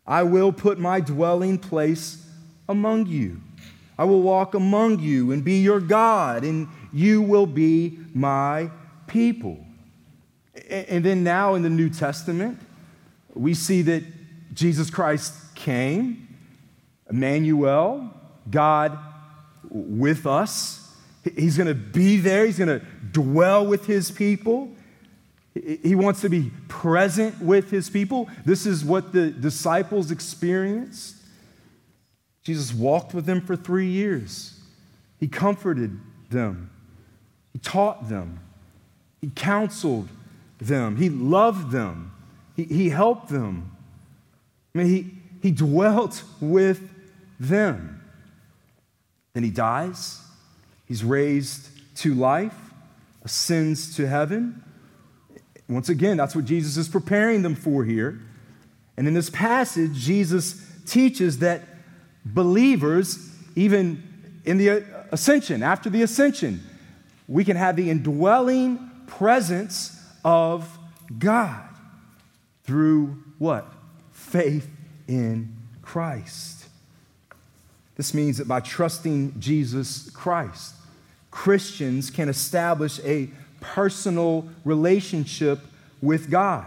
[0.07, 2.25] I will put my dwelling place
[2.69, 3.41] among you
[3.99, 8.71] I will walk among you and be your God, and you will be my
[9.09, 9.67] people.
[10.69, 12.59] And then now in the New Testament,
[13.35, 14.03] we see that
[14.55, 16.29] Jesus Christ came,
[17.09, 18.13] Emmanuel,
[18.51, 18.99] God
[19.71, 20.95] with us.
[21.37, 24.71] He's going to be there, He's going to dwell with His people.
[25.55, 28.29] He wants to be present with His people.
[28.45, 31.17] This is what the disciples experienced.
[32.43, 34.61] Jesus walked with them for three years.
[35.19, 35.99] He comforted
[36.31, 36.71] them,
[37.53, 38.41] He taught them,
[39.21, 40.09] He counseled
[40.59, 42.13] them, He loved them,
[42.57, 43.77] He, he helped them.
[44.75, 46.89] I mean, he, he dwelt with
[47.41, 48.03] them.
[49.35, 50.21] Then He dies,
[50.87, 52.55] He's raised to life,
[53.25, 54.63] ascends to heaven.
[55.69, 58.21] Once again, that's what Jesus is preparing them for here.
[58.97, 61.63] And in this passage, Jesus teaches that
[62.25, 64.03] believers, even
[64.45, 64.81] in the uh,
[65.13, 66.63] ascension, after the ascension,
[67.27, 70.79] we can have the indwelling presence of
[71.19, 71.63] God
[72.65, 73.67] through what?
[74.13, 74.69] Faith
[75.07, 76.67] in Christ.
[77.97, 80.75] This means that by trusting Jesus Christ,
[81.31, 85.61] Christians can establish a personal relationship
[86.01, 86.67] with God,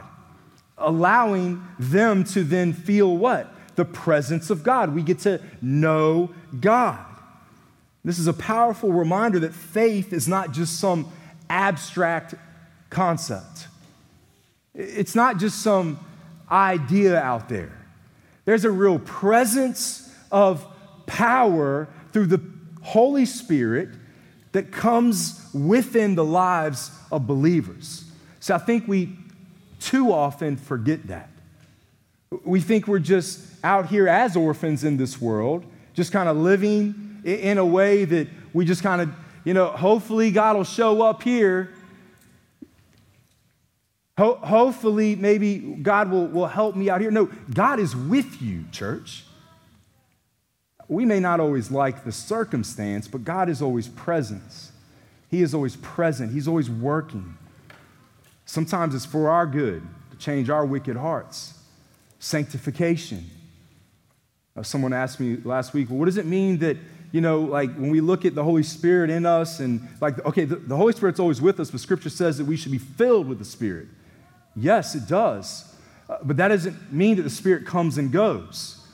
[0.77, 3.53] allowing them to then feel what?
[3.75, 4.93] the presence of God.
[4.93, 7.03] We get to know God.
[8.03, 11.11] This is a powerful reminder that faith is not just some
[11.49, 12.35] abstract
[12.91, 13.67] concept,
[14.75, 15.99] it's not just some
[16.51, 17.71] idea out there.
[18.45, 20.65] There's a real presence of
[21.07, 22.41] power through the
[22.81, 23.89] Holy Spirit
[24.51, 28.05] that comes within the lives of believers.
[28.39, 29.15] So I think we
[29.79, 31.29] too often forget that.
[32.43, 37.21] We think we're just out here as orphans in this world, just kind of living
[37.23, 39.09] in a way that we just kind of,
[39.43, 41.71] you know, hopefully God will show up here.
[44.17, 47.11] Ho- hopefully, maybe God will, will help me out here.
[47.11, 49.23] No, God is with you, church.
[50.87, 54.71] We may not always like the circumstance, but God is always present.
[55.29, 57.37] He is always present, He's always working.
[58.45, 61.57] Sometimes it's for our good to change our wicked hearts
[62.19, 63.29] sanctification.
[64.55, 66.77] Uh, someone asked me last week, well, what does it mean that,
[67.11, 70.45] you know, like when we look at the Holy Spirit in us and like, okay,
[70.45, 73.27] the, the Holy Spirit's always with us, but Scripture says that we should be filled
[73.27, 73.87] with the Spirit.
[74.55, 75.75] Yes, it does.
[76.09, 78.85] Uh, but that doesn't mean that the Spirit comes and goes.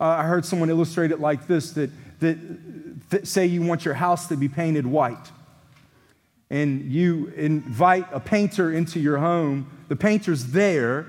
[0.00, 2.38] Uh, I heard someone illustrate it like this that, that
[3.10, 5.30] th- say you want your house to be painted white.
[6.50, 9.70] And you invite a painter into your home.
[9.88, 11.06] The painter's there,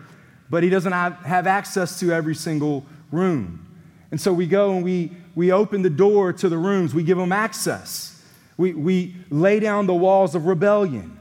[0.50, 3.66] but he doesn't have, have access to every single room.
[4.12, 7.18] And so we go and we, we open the door to the rooms, we give
[7.18, 8.22] them access.
[8.58, 11.18] We, we lay down the walls of rebellion.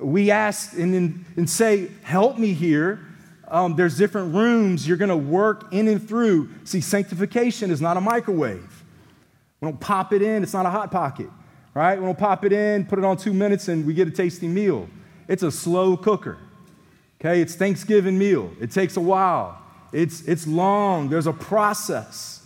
[0.00, 3.00] We ask and, and say, Help me here.
[3.48, 6.50] Um, there's different rooms you're going to work in and through.
[6.64, 8.84] See, sanctification is not a microwave.
[9.60, 11.30] We don't pop it in, it's not a hot pocket,
[11.72, 11.98] right?
[11.98, 14.48] We don't pop it in, put it on two minutes, and we get a tasty
[14.48, 14.88] meal.
[15.28, 16.38] It's a slow cooker.
[17.20, 18.50] Okay, it's Thanksgiving meal.
[18.60, 19.62] It takes a while.
[19.92, 21.08] It's, it's long.
[21.08, 22.42] There's a process.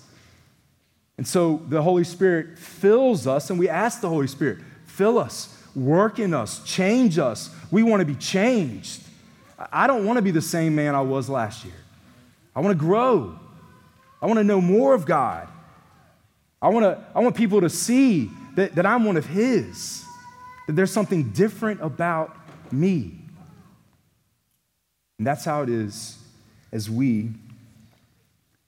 [1.18, 5.59] And so the Holy Spirit fills us, and we ask the Holy Spirit, fill us,
[5.75, 7.55] work in us, change us.
[7.71, 9.03] We want to be changed.
[9.73, 11.75] I don't want to be the same man I was last year.
[12.55, 13.39] I want to grow.
[14.23, 15.49] I want to know more of God.
[16.62, 20.05] I, wanna, I want people to see that, that I'm one of His,
[20.66, 22.37] that there's something different about
[22.73, 23.18] me.
[25.18, 26.18] And that's how it is
[26.73, 27.31] as we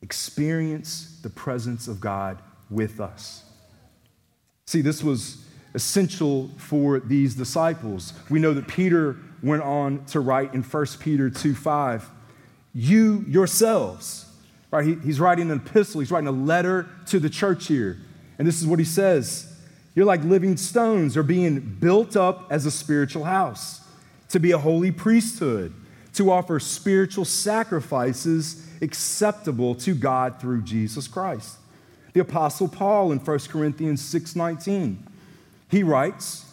[0.00, 2.38] experience the presence of God
[2.70, 3.44] with us.
[4.66, 5.44] See, this was
[5.74, 8.12] essential for these disciples.
[8.28, 12.10] We know that Peter went on to write in 1 Peter 2 5,
[12.74, 14.26] you yourselves,
[14.70, 14.84] right?
[14.84, 17.98] He, he's writing an epistle, he's writing a letter to the church here.
[18.38, 19.52] And this is what he says
[19.94, 23.80] You're like living stones, or being built up as a spiritual house,
[24.30, 25.74] to be a holy priesthood,
[26.14, 31.58] to offer spiritual sacrifices acceptable to God through Jesus Christ.
[32.12, 35.11] The apostle Paul in 1 Corinthians 6:19.
[35.72, 36.44] He writes,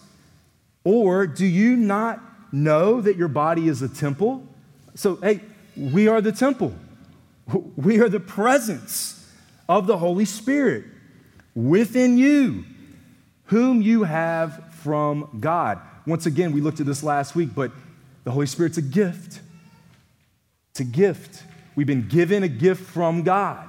[0.84, 4.48] "Or do you not know that your body is a temple?"
[4.96, 5.42] So, hey,
[5.76, 6.74] we are the temple.
[7.76, 9.28] We are the presence
[9.68, 10.86] of the Holy Spirit
[11.54, 12.64] within you,
[13.46, 15.80] whom you have from God.
[16.06, 17.72] Once again, we looked at this last week, but
[18.24, 19.42] the Holy Spirit's a gift.
[20.72, 21.44] It's a gift.
[21.76, 23.68] We've been given a gift from God.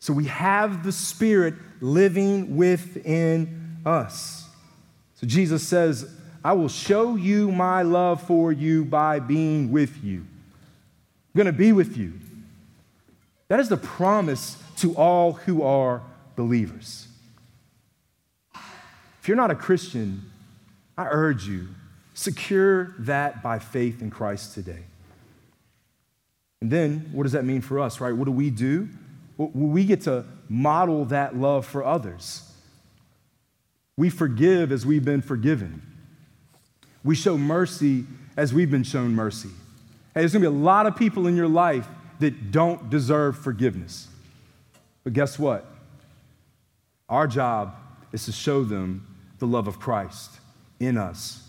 [0.00, 4.39] So we have the Spirit living within us.
[5.20, 6.10] So Jesus says,
[6.42, 10.20] I will show you my love for you by being with you.
[10.20, 12.14] I'm going to be with you.
[13.48, 16.00] That is the promise to all who are
[16.36, 17.06] believers.
[18.54, 20.30] If you're not a Christian,
[20.96, 21.68] I urge you,
[22.14, 24.84] secure that by faith in Christ today.
[26.62, 28.16] And then, what does that mean for us, right?
[28.16, 28.88] What do we do?
[29.36, 32.49] Well, we get to model that love for others.
[34.00, 35.82] We forgive as we've been forgiven.
[37.04, 39.50] We show mercy as we've been shown mercy.
[40.14, 41.86] Hey, there's gonna be a lot of people in your life
[42.18, 44.08] that don't deserve forgiveness.
[45.04, 45.66] But guess what?
[47.10, 47.74] Our job
[48.10, 49.06] is to show them
[49.38, 50.40] the love of Christ
[50.78, 51.46] in us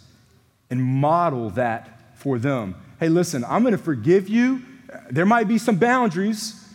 [0.70, 2.76] and model that for them.
[2.99, 4.62] Hey, listen, I'm gonna forgive you.
[5.10, 6.68] There might be some boundaries,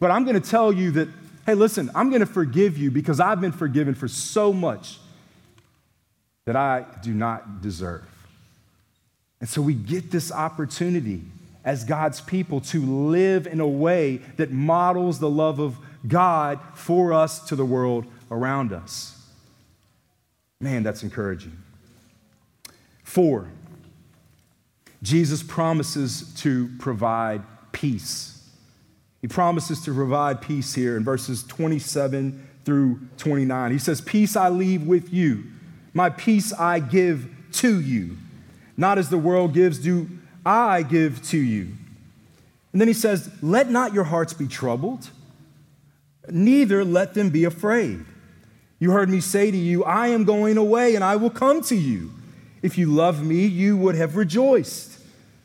[0.00, 1.08] but I'm gonna tell you that,
[1.46, 4.98] hey, listen, I'm gonna forgive you because I've been forgiven for so much
[6.44, 8.04] that I do not deserve.
[9.40, 11.22] And so we get this opportunity
[11.64, 17.12] as God's people to live in a way that models the love of God for
[17.12, 19.20] us to the world around us.
[20.60, 21.56] Man, that's encouraging.
[23.04, 23.48] Four,
[25.02, 28.31] Jesus promises to provide peace.
[29.22, 33.70] He promises to provide peace here in verses 27 through 29.
[33.70, 35.44] He says, Peace I leave with you,
[35.94, 38.18] my peace I give to you.
[38.76, 40.10] Not as the world gives, do
[40.44, 41.68] I give to you.
[42.72, 45.10] And then he says, Let not your hearts be troubled,
[46.28, 48.04] neither let them be afraid.
[48.80, 51.76] You heard me say to you, I am going away and I will come to
[51.76, 52.10] you.
[52.62, 54.91] If you love me, you would have rejoiced,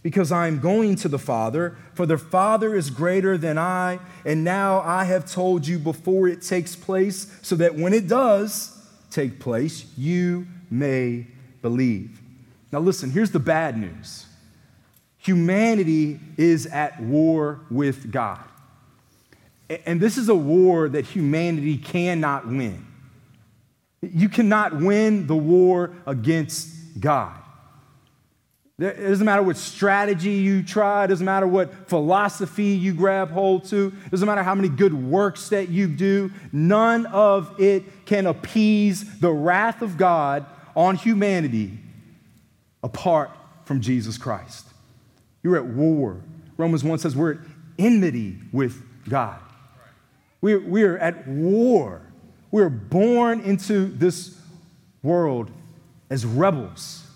[0.08, 4.42] because I am going to the Father, for the Father is greater than I, and
[4.42, 9.38] now I have told you before it takes place, so that when it does take
[9.42, 11.28] place, you may
[11.62, 12.22] believe.
[12.72, 14.28] Now, listen, here's the bad news
[15.18, 18.46] humanity is at war with God.
[19.86, 22.88] And this is a war that humanity cannot win.
[24.02, 27.42] You cannot win the war against God.
[28.80, 33.66] It doesn't matter what strategy you try, it doesn't matter what philosophy you grab hold
[33.70, 38.28] to, it doesn't matter how many good works that you do, none of it can
[38.28, 41.80] appease the wrath of God on humanity
[42.84, 43.32] apart
[43.66, 44.68] from Jesus Christ.
[45.42, 46.22] You're at war.
[46.56, 47.40] Romans 1 says we're at
[47.80, 49.40] enmity with God.
[50.40, 52.02] We're, we're at war.
[52.52, 54.40] We're born into this
[55.02, 55.50] world
[56.12, 57.07] as rebels,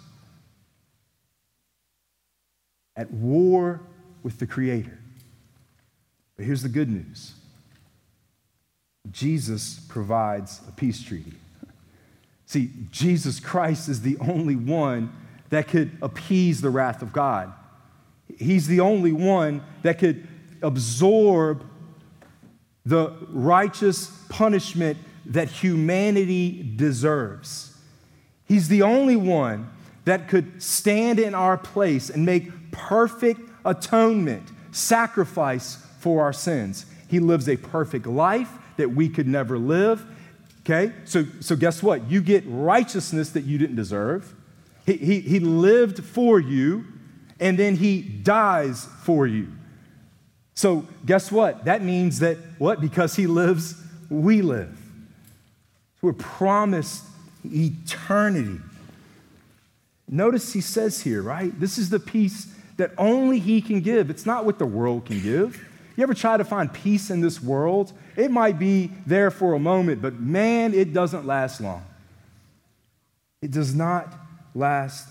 [2.95, 3.81] at war
[4.23, 4.97] with the Creator.
[6.35, 7.33] But here's the good news
[9.11, 11.33] Jesus provides a peace treaty.
[12.45, 15.13] See, Jesus Christ is the only one
[15.49, 17.53] that could appease the wrath of God.
[18.37, 20.27] He's the only one that could
[20.61, 21.65] absorb
[22.85, 27.77] the righteous punishment that humanity deserves.
[28.45, 29.69] He's the only one
[30.05, 36.86] that could stand in our place and make perfect atonement, sacrifice for our sins.
[37.07, 40.05] He lives a perfect life that we could never live.
[40.61, 40.93] Okay?
[41.05, 42.09] So, so guess what?
[42.09, 44.34] You get righteousness that you didn't deserve.
[44.86, 46.86] He, he, he lived for you,
[47.39, 49.47] and then he dies for you.
[50.53, 51.65] So, guess what?
[51.65, 52.82] That means that what?
[52.82, 53.76] Because he lives,
[54.09, 54.78] we live.
[56.01, 57.03] We're promised
[57.43, 58.59] eternity.
[60.07, 61.57] Notice he says here, right?
[61.59, 62.51] This is the peace
[62.82, 64.09] that only he can give.
[64.09, 65.63] It's not what the world can give.
[65.95, 67.93] You ever try to find peace in this world?
[68.15, 71.86] It might be there for a moment, but man, it doesn't last long.
[73.39, 74.11] It does not
[74.55, 75.07] last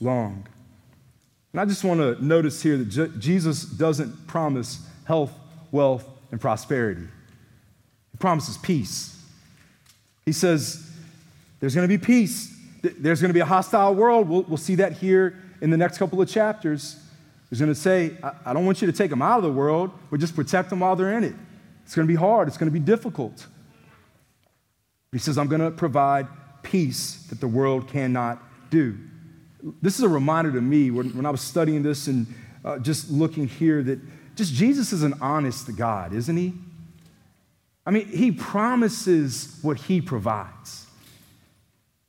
[0.00, 0.46] long.
[1.52, 5.32] And I just want to notice here that Je- Jesus doesn't promise health,
[5.72, 7.06] wealth, and prosperity.
[8.12, 9.18] He promises peace.
[10.26, 10.90] He says,
[11.60, 12.54] There's going to be peace.
[12.82, 14.28] There's going to be a hostile world.
[14.28, 16.98] We'll, we'll see that here in the next couple of chapters.
[17.50, 19.92] He's going to say, I, don't want you to take them out of the world,
[20.10, 21.34] but just protect them while they're in it.
[21.84, 23.46] It's going to be hard, it's going to be difficult.
[25.12, 26.26] He says, I'm going to provide
[26.62, 28.98] peace that the world cannot do.
[29.80, 32.26] This is a reminder to me when, when I was studying this and
[32.64, 34.00] uh, just looking here that
[34.34, 36.54] just Jesus is an honest God, isn't he?
[37.86, 40.86] I mean, he promises what he provides.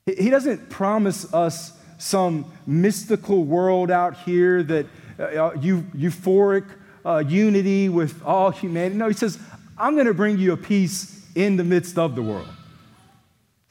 [0.06, 4.86] He doesn't promise us some mystical world out here that
[5.18, 6.66] uh, uh euphoric
[7.04, 8.96] uh, unity with all humanity.
[8.96, 9.38] No, he says,
[9.78, 12.48] I'm going to bring you a peace in the midst of the world.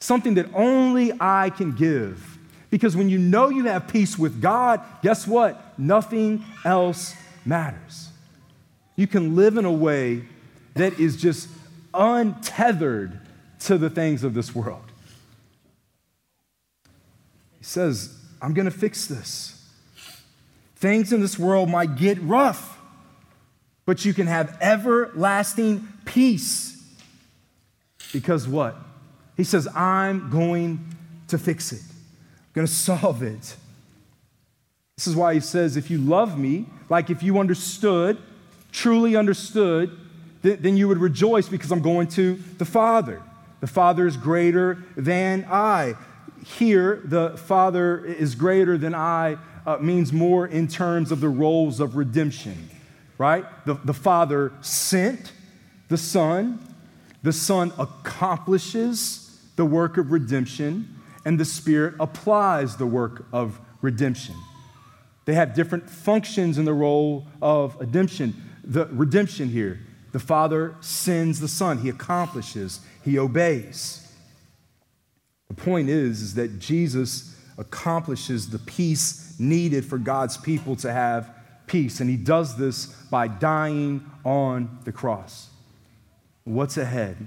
[0.00, 2.38] Something that only I can give.
[2.70, 5.78] Because when you know you have peace with God, guess what?
[5.78, 8.10] Nothing else matters.
[8.96, 10.22] You can live in a way
[10.74, 11.48] that is just
[11.92, 13.20] untethered
[13.60, 14.82] to the things of this world.
[17.58, 19.55] He says, I'm going to fix this.
[20.76, 22.78] Things in this world might get rough,
[23.86, 26.72] but you can have everlasting peace.
[28.12, 28.76] Because what?
[29.36, 30.84] He says, I'm going
[31.28, 33.56] to fix it, I'm going to solve it.
[34.96, 38.16] This is why he says, if you love me, like if you understood,
[38.72, 39.98] truly understood,
[40.40, 43.22] then you would rejoice because I'm going to the Father.
[43.60, 45.94] The Father is greater than I.
[46.44, 51.80] Here, the Father is greater than I uh, means more in terms of the roles
[51.80, 52.70] of redemption,
[53.18, 53.44] right?
[53.66, 55.32] The, the Father sent
[55.88, 56.60] the Son,
[57.22, 60.88] the Son accomplishes the work of redemption,
[61.24, 64.36] and the Spirit applies the work of redemption.
[65.24, 68.34] They have different functions in the role of redemption.
[68.62, 69.80] The redemption here,
[70.12, 74.02] the Father sends the Son, He accomplishes, He obeys.
[75.48, 81.30] The point is, is that Jesus accomplishes the peace needed for God's people to have
[81.66, 85.50] peace, and He does this by dying on the cross.
[86.44, 87.26] What's ahead?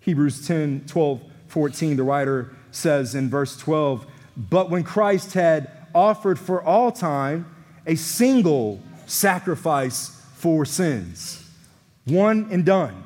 [0.00, 6.38] Hebrews 10 12, 14, the writer says in verse 12, But when Christ had offered
[6.38, 7.46] for all time
[7.86, 11.48] a single sacrifice for sins,
[12.04, 13.02] one and done,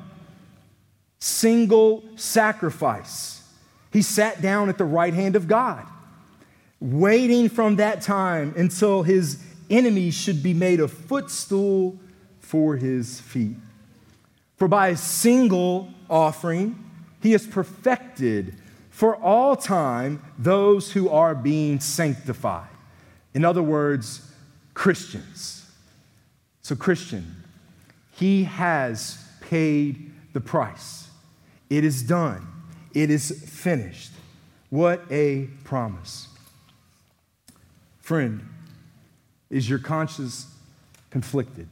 [1.19, 3.43] single sacrifice,
[3.91, 5.85] he sat down at the right hand of God,
[6.79, 11.97] waiting from that time until his enemies should be made a footstool
[12.39, 13.55] for his feet.
[14.57, 16.83] For by a single offering,
[17.21, 18.55] he has perfected
[18.89, 22.69] for all time those who are being sanctified.
[23.33, 24.21] In other words,
[24.73, 25.69] Christians.
[26.61, 27.43] So, Christian,
[28.11, 31.09] he has paid the price.
[31.69, 32.47] It is done,
[32.93, 34.11] it is finished.
[34.69, 36.27] What a promise.
[38.07, 38.41] Friend,
[39.49, 40.47] is your conscience
[41.09, 41.67] conflicted?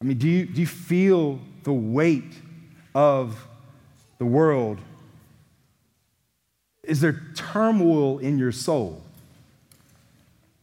[0.00, 2.32] I mean, do you, do you feel the weight
[2.94, 3.46] of
[4.16, 4.78] the world?
[6.82, 9.02] Is there turmoil in your soul?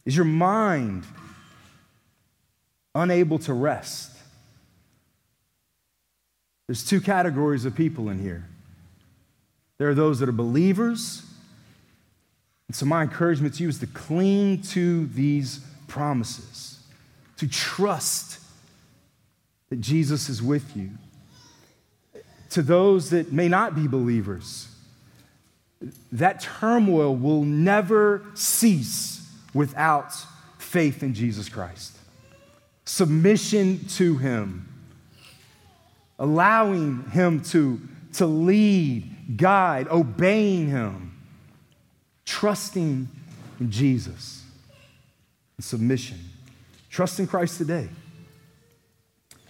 [0.04, 1.04] Is your mind
[2.96, 4.10] unable to rest?
[6.66, 8.44] There's two categories of people in here.
[9.78, 11.22] There are those that are believers.
[12.68, 16.80] And so, my encouragement to you is to cling to these promises,
[17.38, 18.40] to trust
[19.70, 20.90] that Jesus is with you.
[22.50, 24.68] To those that may not be believers,
[26.12, 30.14] that turmoil will never cease without
[30.58, 31.96] faith in Jesus Christ.
[32.84, 34.66] Submission to Him,
[36.18, 37.80] allowing Him to,
[38.14, 41.07] to lead, guide, obeying Him,
[42.28, 43.08] trusting
[43.58, 44.44] in Jesus,
[45.56, 46.18] and submission.
[46.90, 47.88] Trust in Christ today.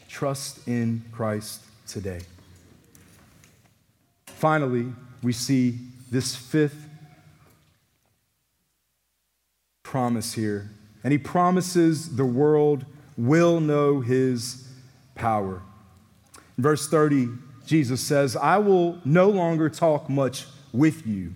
[0.09, 2.21] Trust in Christ today.
[4.27, 4.93] Finally,
[5.25, 5.81] we see
[6.13, 6.89] this fifth
[9.83, 10.71] promise here.
[11.03, 12.85] And he promises the world
[13.17, 14.69] will know his
[15.17, 15.63] power.
[16.57, 17.29] In verse 30,
[17.67, 21.35] Jesus says, I will no longer talk much with you,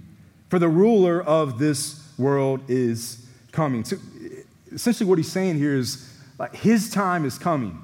[0.53, 3.87] for the ruler of this world is coming.
[3.87, 3.97] So
[4.71, 7.83] essentially, what he's saying here is like his time is coming.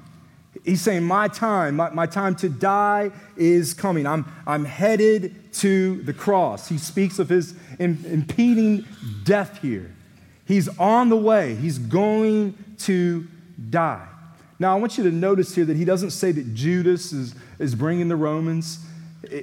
[0.63, 4.05] He's saying, My time, my, my time to die is coming.
[4.05, 6.69] I'm, I'm headed to the cross.
[6.69, 8.85] He speaks of his impending
[9.23, 9.91] death here.
[10.45, 13.27] He's on the way, he's going to
[13.71, 14.07] die.
[14.59, 17.73] Now, I want you to notice here that he doesn't say that Judas is, is
[17.73, 18.85] bringing the Romans.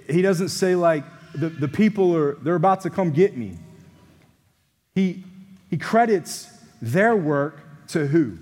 [0.08, 1.02] He doesn't say, like,
[1.36, 3.56] the, the people are, they're about to come get me.
[4.94, 5.24] He,
[5.70, 6.48] he credits
[6.80, 8.38] their work to who?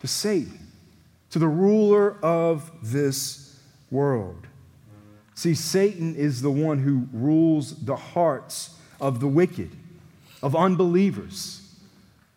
[0.00, 0.72] To Satan,
[1.30, 4.46] to the ruler of this world.
[5.34, 9.70] See, Satan is the one who rules the hearts of the wicked,
[10.42, 11.62] of unbelievers,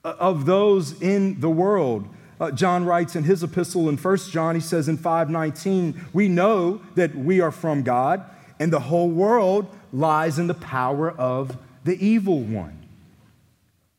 [0.04, 2.10] of those in the world
[2.40, 6.82] uh, John writes in his epistle in 1 John, he says in 5:19, "We know
[6.96, 8.24] that we are from God,
[8.60, 12.78] and the whole world lies in the power of the evil one."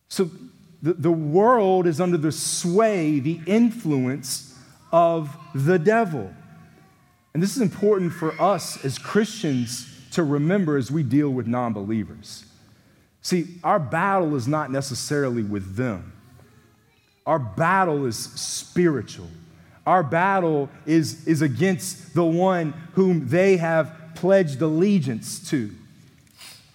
[0.08, 0.30] So
[0.82, 4.58] the, the world is under the sway, the influence
[4.92, 6.32] of the devil.
[7.32, 11.72] And this is important for us as Christians to remember as we deal with non
[11.72, 12.44] believers.
[13.22, 16.12] See, our battle is not necessarily with them.
[17.26, 19.28] Our battle is spiritual.
[19.86, 25.70] Our battle is, is against the one whom they have pledged allegiance to.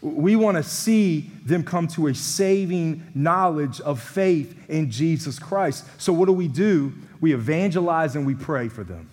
[0.01, 5.85] We want to see them come to a saving knowledge of faith in Jesus Christ.
[5.97, 6.93] So, what do we do?
[7.21, 9.09] We evangelize and we pray for them.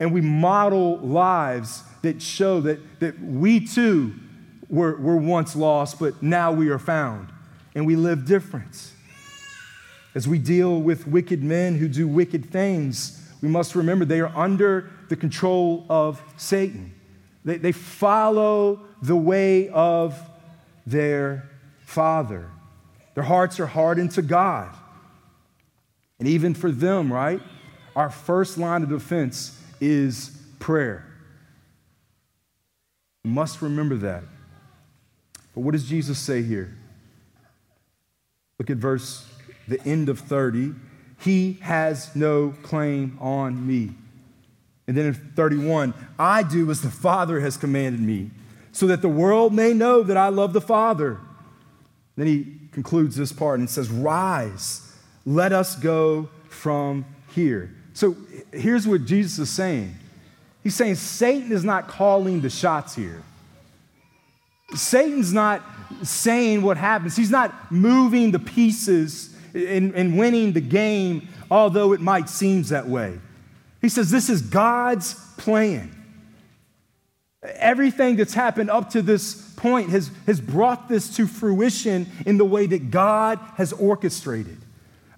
[0.00, 4.14] And we model lives that show that, that we too
[4.70, 7.28] were, were once lost, but now we are found.
[7.74, 8.92] And we live different.
[10.14, 14.34] As we deal with wicked men who do wicked things, we must remember they are
[14.36, 16.92] under the control of Satan.
[17.44, 20.18] They, they follow the way of
[20.86, 21.48] their
[21.80, 22.50] father.
[23.14, 24.74] Their hearts are hardened to God.
[26.18, 27.40] And even for them, right,
[27.94, 31.04] our first line of defense is prayer.
[33.24, 34.24] Must remember that.
[35.54, 36.76] But what does Jesus say here?
[38.58, 39.26] Look at verse
[39.68, 40.74] the end of 30,
[41.20, 43.90] he has no claim on me.
[44.88, 48.30] And then in 31, I do as the Father has commanded me,
[48.72, 51.18] so that the world may know that I love the Father.
[52.16, 54.90] Then he concludes this part and says, Rise,
[55.26, 57.74] let us go from here.
[57.92, 58.16] So
[58.50, 59.94] here's what Jesus is saying
[60.64, 63.22] He's saying Satan is not calling the shots here.
[64.74, 65.62] Satan's not
[66.02, 72.00] saying what happens, he's not moving the pieces and, in winning the game, although it
[72.00, 73.18] might seem that way.
[73.80, 75.94] He says this is God's plan.
[77.42, 82.44] Everything that's happened up to this point has, has brought this to fruition in the
[82.44, 84.58] way that God has orchestrated.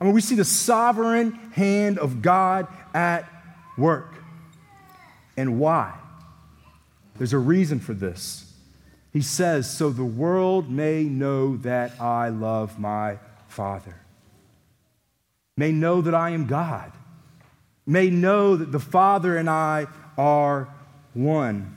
[0.01, 3.27] I mean, we see the sovereign hand of God at
[3.77, 4.15] work.
[5.37, 5.95] And why?
[7.17, 8.53] There's a reason for this.
[9.13, 14.01] He says, So the world may know that I love my Father
[15.61, 16.91] may know that I am God,
[17.87, 20.69] may know that the Father and I are
[21.15, 21.77] one.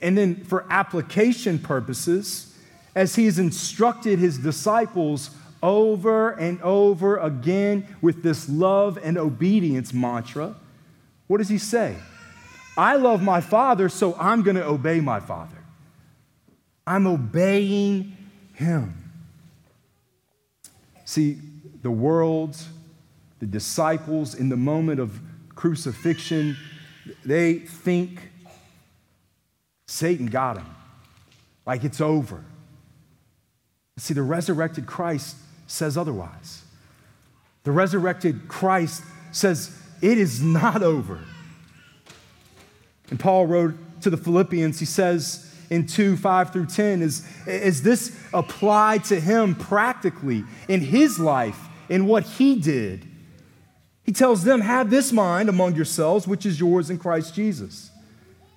[0.00, 2.56] And then, for application purposes,
[2.94, 5.30] as he has instructed his disciples
[5.62, 10.54] over and over again with this love and obedience mantra,
[11.26, 11.96] what does he say?
[12.76, 15.56] I love my Father, so I'm going to obey my Father.
[16.86, 18.16] I'm obeying
[18.54, 19.12] him.
[21.04, 21.38] See,
[21.82, 22.56] the world,
[23.44, 25.20] the disciples in the moment of
[25.54, 26.56] crucifixion,
[27.26, 28.30] they think
[29.86, 30.66] Satan got him,
[31.66, 32.42] like it's over.
[33.98, 35.36] See, the resurrected Christ
[35.66, 36.62] says otherwise.
[37.64, 41.20] The resurrected Christ says it is not over.
[43.10, 47.82] And Paul wrote to the Philippians, he says, in 2 5 through 10 is, is
[47.82, 51.58] this applied to him practically in his life
[51.90, 53.06] in what he did.
[54.04, 57.90] He tells them, Have this mind among yourselves, which is yours in Christ Jesus,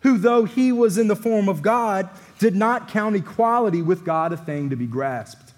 [0.01, 4.33] who, though he was in the form of God, did not count equality with God
[4.33, 5.53] a thing to be grasped.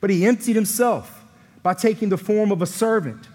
[0.00, 1.24] But he emptied himself
[1.62, 3.28] by taking the form of a servant,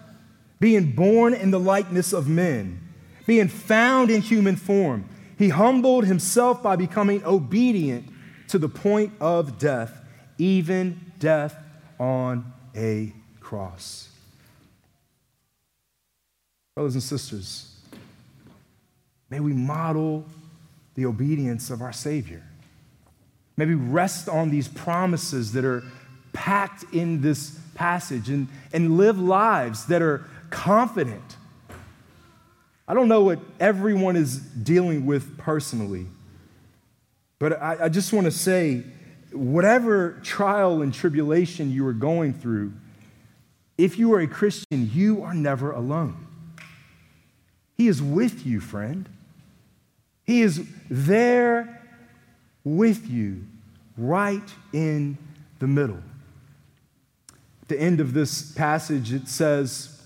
[0.60, 2.80] being born in the likeness of men,
[3.26, 5.10] being found in human form.
[5.38, 8.08] He humbled himself by becoming obedient
[8.48, 10.00] to the point of death,
[10.38, 11.56] even death
[12.00, 14.05] on a cross.
[16.76, 17.74] Brothers and sisters,
[19.30, 20.26] may we model
[20.96, 22.44] the obedience of our Savior.
[23.56, 25.84] May we rest on these promises that are
[26.34, 31.38] packed in this passage and, and live lives that are confident.
[32.90, 36.08] I don't know what everyone is dealing with personally,
[37.40, 38.84] but I, I just want to say
[39.32, 42.74] whatever trial and tribulation you are going through,
[43.78, 46.25] if you are a Christian, you are never alone.
[47.78, 49.10] He is with you, friend.
[50.24, 51.82] He is there
[52.64, 53.46] with you,
[53.98, 55.18] right in
[55.60, 56.02] the middle.
[57.62, 60.02] At the end of this passage, it says,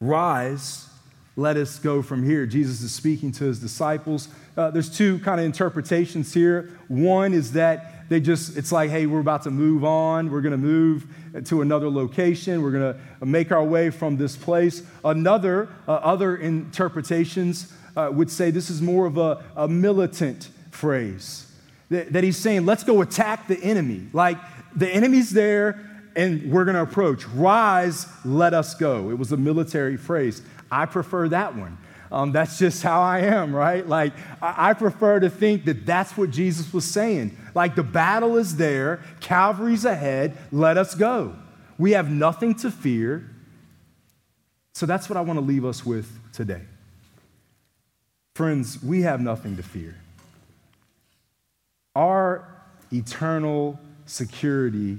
[0.00, 0.88] Rise,
[1.34, 2.46] let us go from here.
[2.46, 4.28] Jesus is speaking to his disciples.
[4.56, 6.70] Uh, there's two kind of interpretations here.
[6.88, 10.30] One is that they just, it's like, hey, we're about to move on.
[10.30, 11.06] We're going to move
[11.44, 12.62] to another location.
[12.62, 14.82] We're going to make our way from this place.
[15.04, 21.50] Another, uh, other interpretations uh, would say this is more of a, a militant phrase.
[21.90, 24.08] That, that he's saying, let's go attack the enemy.
[24.12, 24.38] Like
[24.74, 25.80] the enemy's there
[26.14, 27.26] and we're going to approach.
[27.28, 29.10] Rise, let us go.
[29.10, 30.42] It was a military phrase.
[30.70, 31.78] I prefer that one.
[32.10, 33.86] Um, that's just how I am, right?
[33.86, 37.36] Like, I, I prefer to think that that's what Jesus was saying.
[37.56, 41.34] Like, the battle is there, Calvary's ahead, let us go.
[41.78, 43.30] We have nothing to fear.
[44.74, 46.60] So that's what I want to leave us with today.
[48.34, 49.96] Friends, we have nothing to fear.
[51.94, 52.46] Our
[52.92, 54.98] eternal security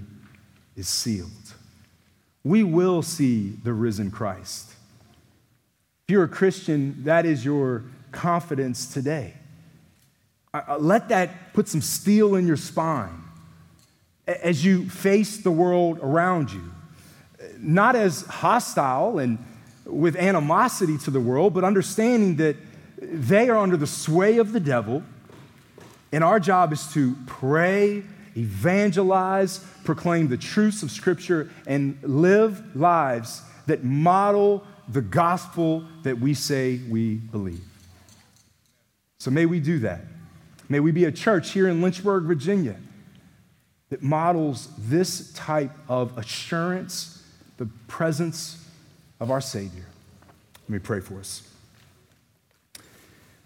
[0.75, 1.29] is sealed.
[2.43, 4.71] We will see the risen Christ.
[6.07, 9.35] If you're a Christian, that is your confidence today.
[10.79, 13.23] Let that put some steel in your spine
[14.25, 16.63] as you face the world around you.
[17.59, 19.37] Not as hostile and
[19.85, 22.55] with animosity to the world, but understanding that
[23.01, 25.03] they are under the sway of the devil,
[26.11, 28.03] and our job is to pray
[28.35, 36.33] evangelize, proclaim the truths of Scripture, and live lives that model the gospel that we
[36.33, 37.63] say we believe.
[39.19, 40.01] So may we do that.
[40.69, 42.75] May we be a church here in Lynchburg, Virginia,
[43.89, 47.23] that models this type of assurance,
[47.57, 48.65] the presence
[49.19, 49.85] of our Savior.
[50.63, 51.49] Let me pray for us.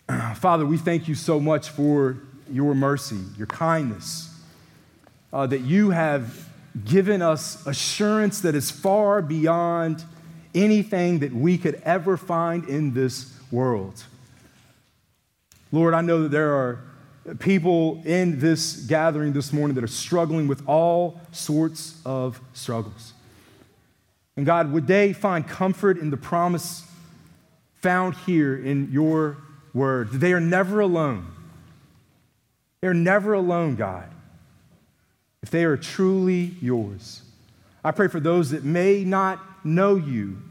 [0.36, 2.18] Father, we thank you so much for
[2.50, 4.36] your mercy, your kindness
[5.32, 6.50] uh, that you have
[6.86, 10.04] given us assurance that is far beyond
[10.54, 14.04] anything that we could ever find in this world.
[15.72, 16.80] Lord, I know that there are
[17.40, 23.14] people in this gathering this morning that are struggling with all sorts of struggles.
[24.36, 26.86] And God, would they find comfort in the promise
[27.76, 29.38] found here in your
[29.74, 30.12] word?
[30.12, 31.28] They are never alone.
[32.82, 34.12] They're never alone, God
[35.42, 37.22] if they are truly yours.
[37.84, 40.42] I pray for those that may not know you,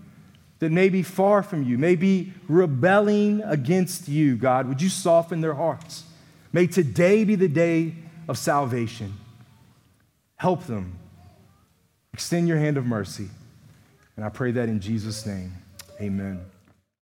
[0.59, 4.69] that may be far from you, may be rebelling against you, God.
[4.69, 6.05] Would you soften their hearts?
[6.53, 7.95] May today be the day
[8.29, 9.15] of salvation.
[10.37, 10.99] Help them.
[12.13, 13.29] Extend your hand of mercy.
[14.17, 15.53] And I pray that in Jesus' name.
[16.01, 16.45] Amen.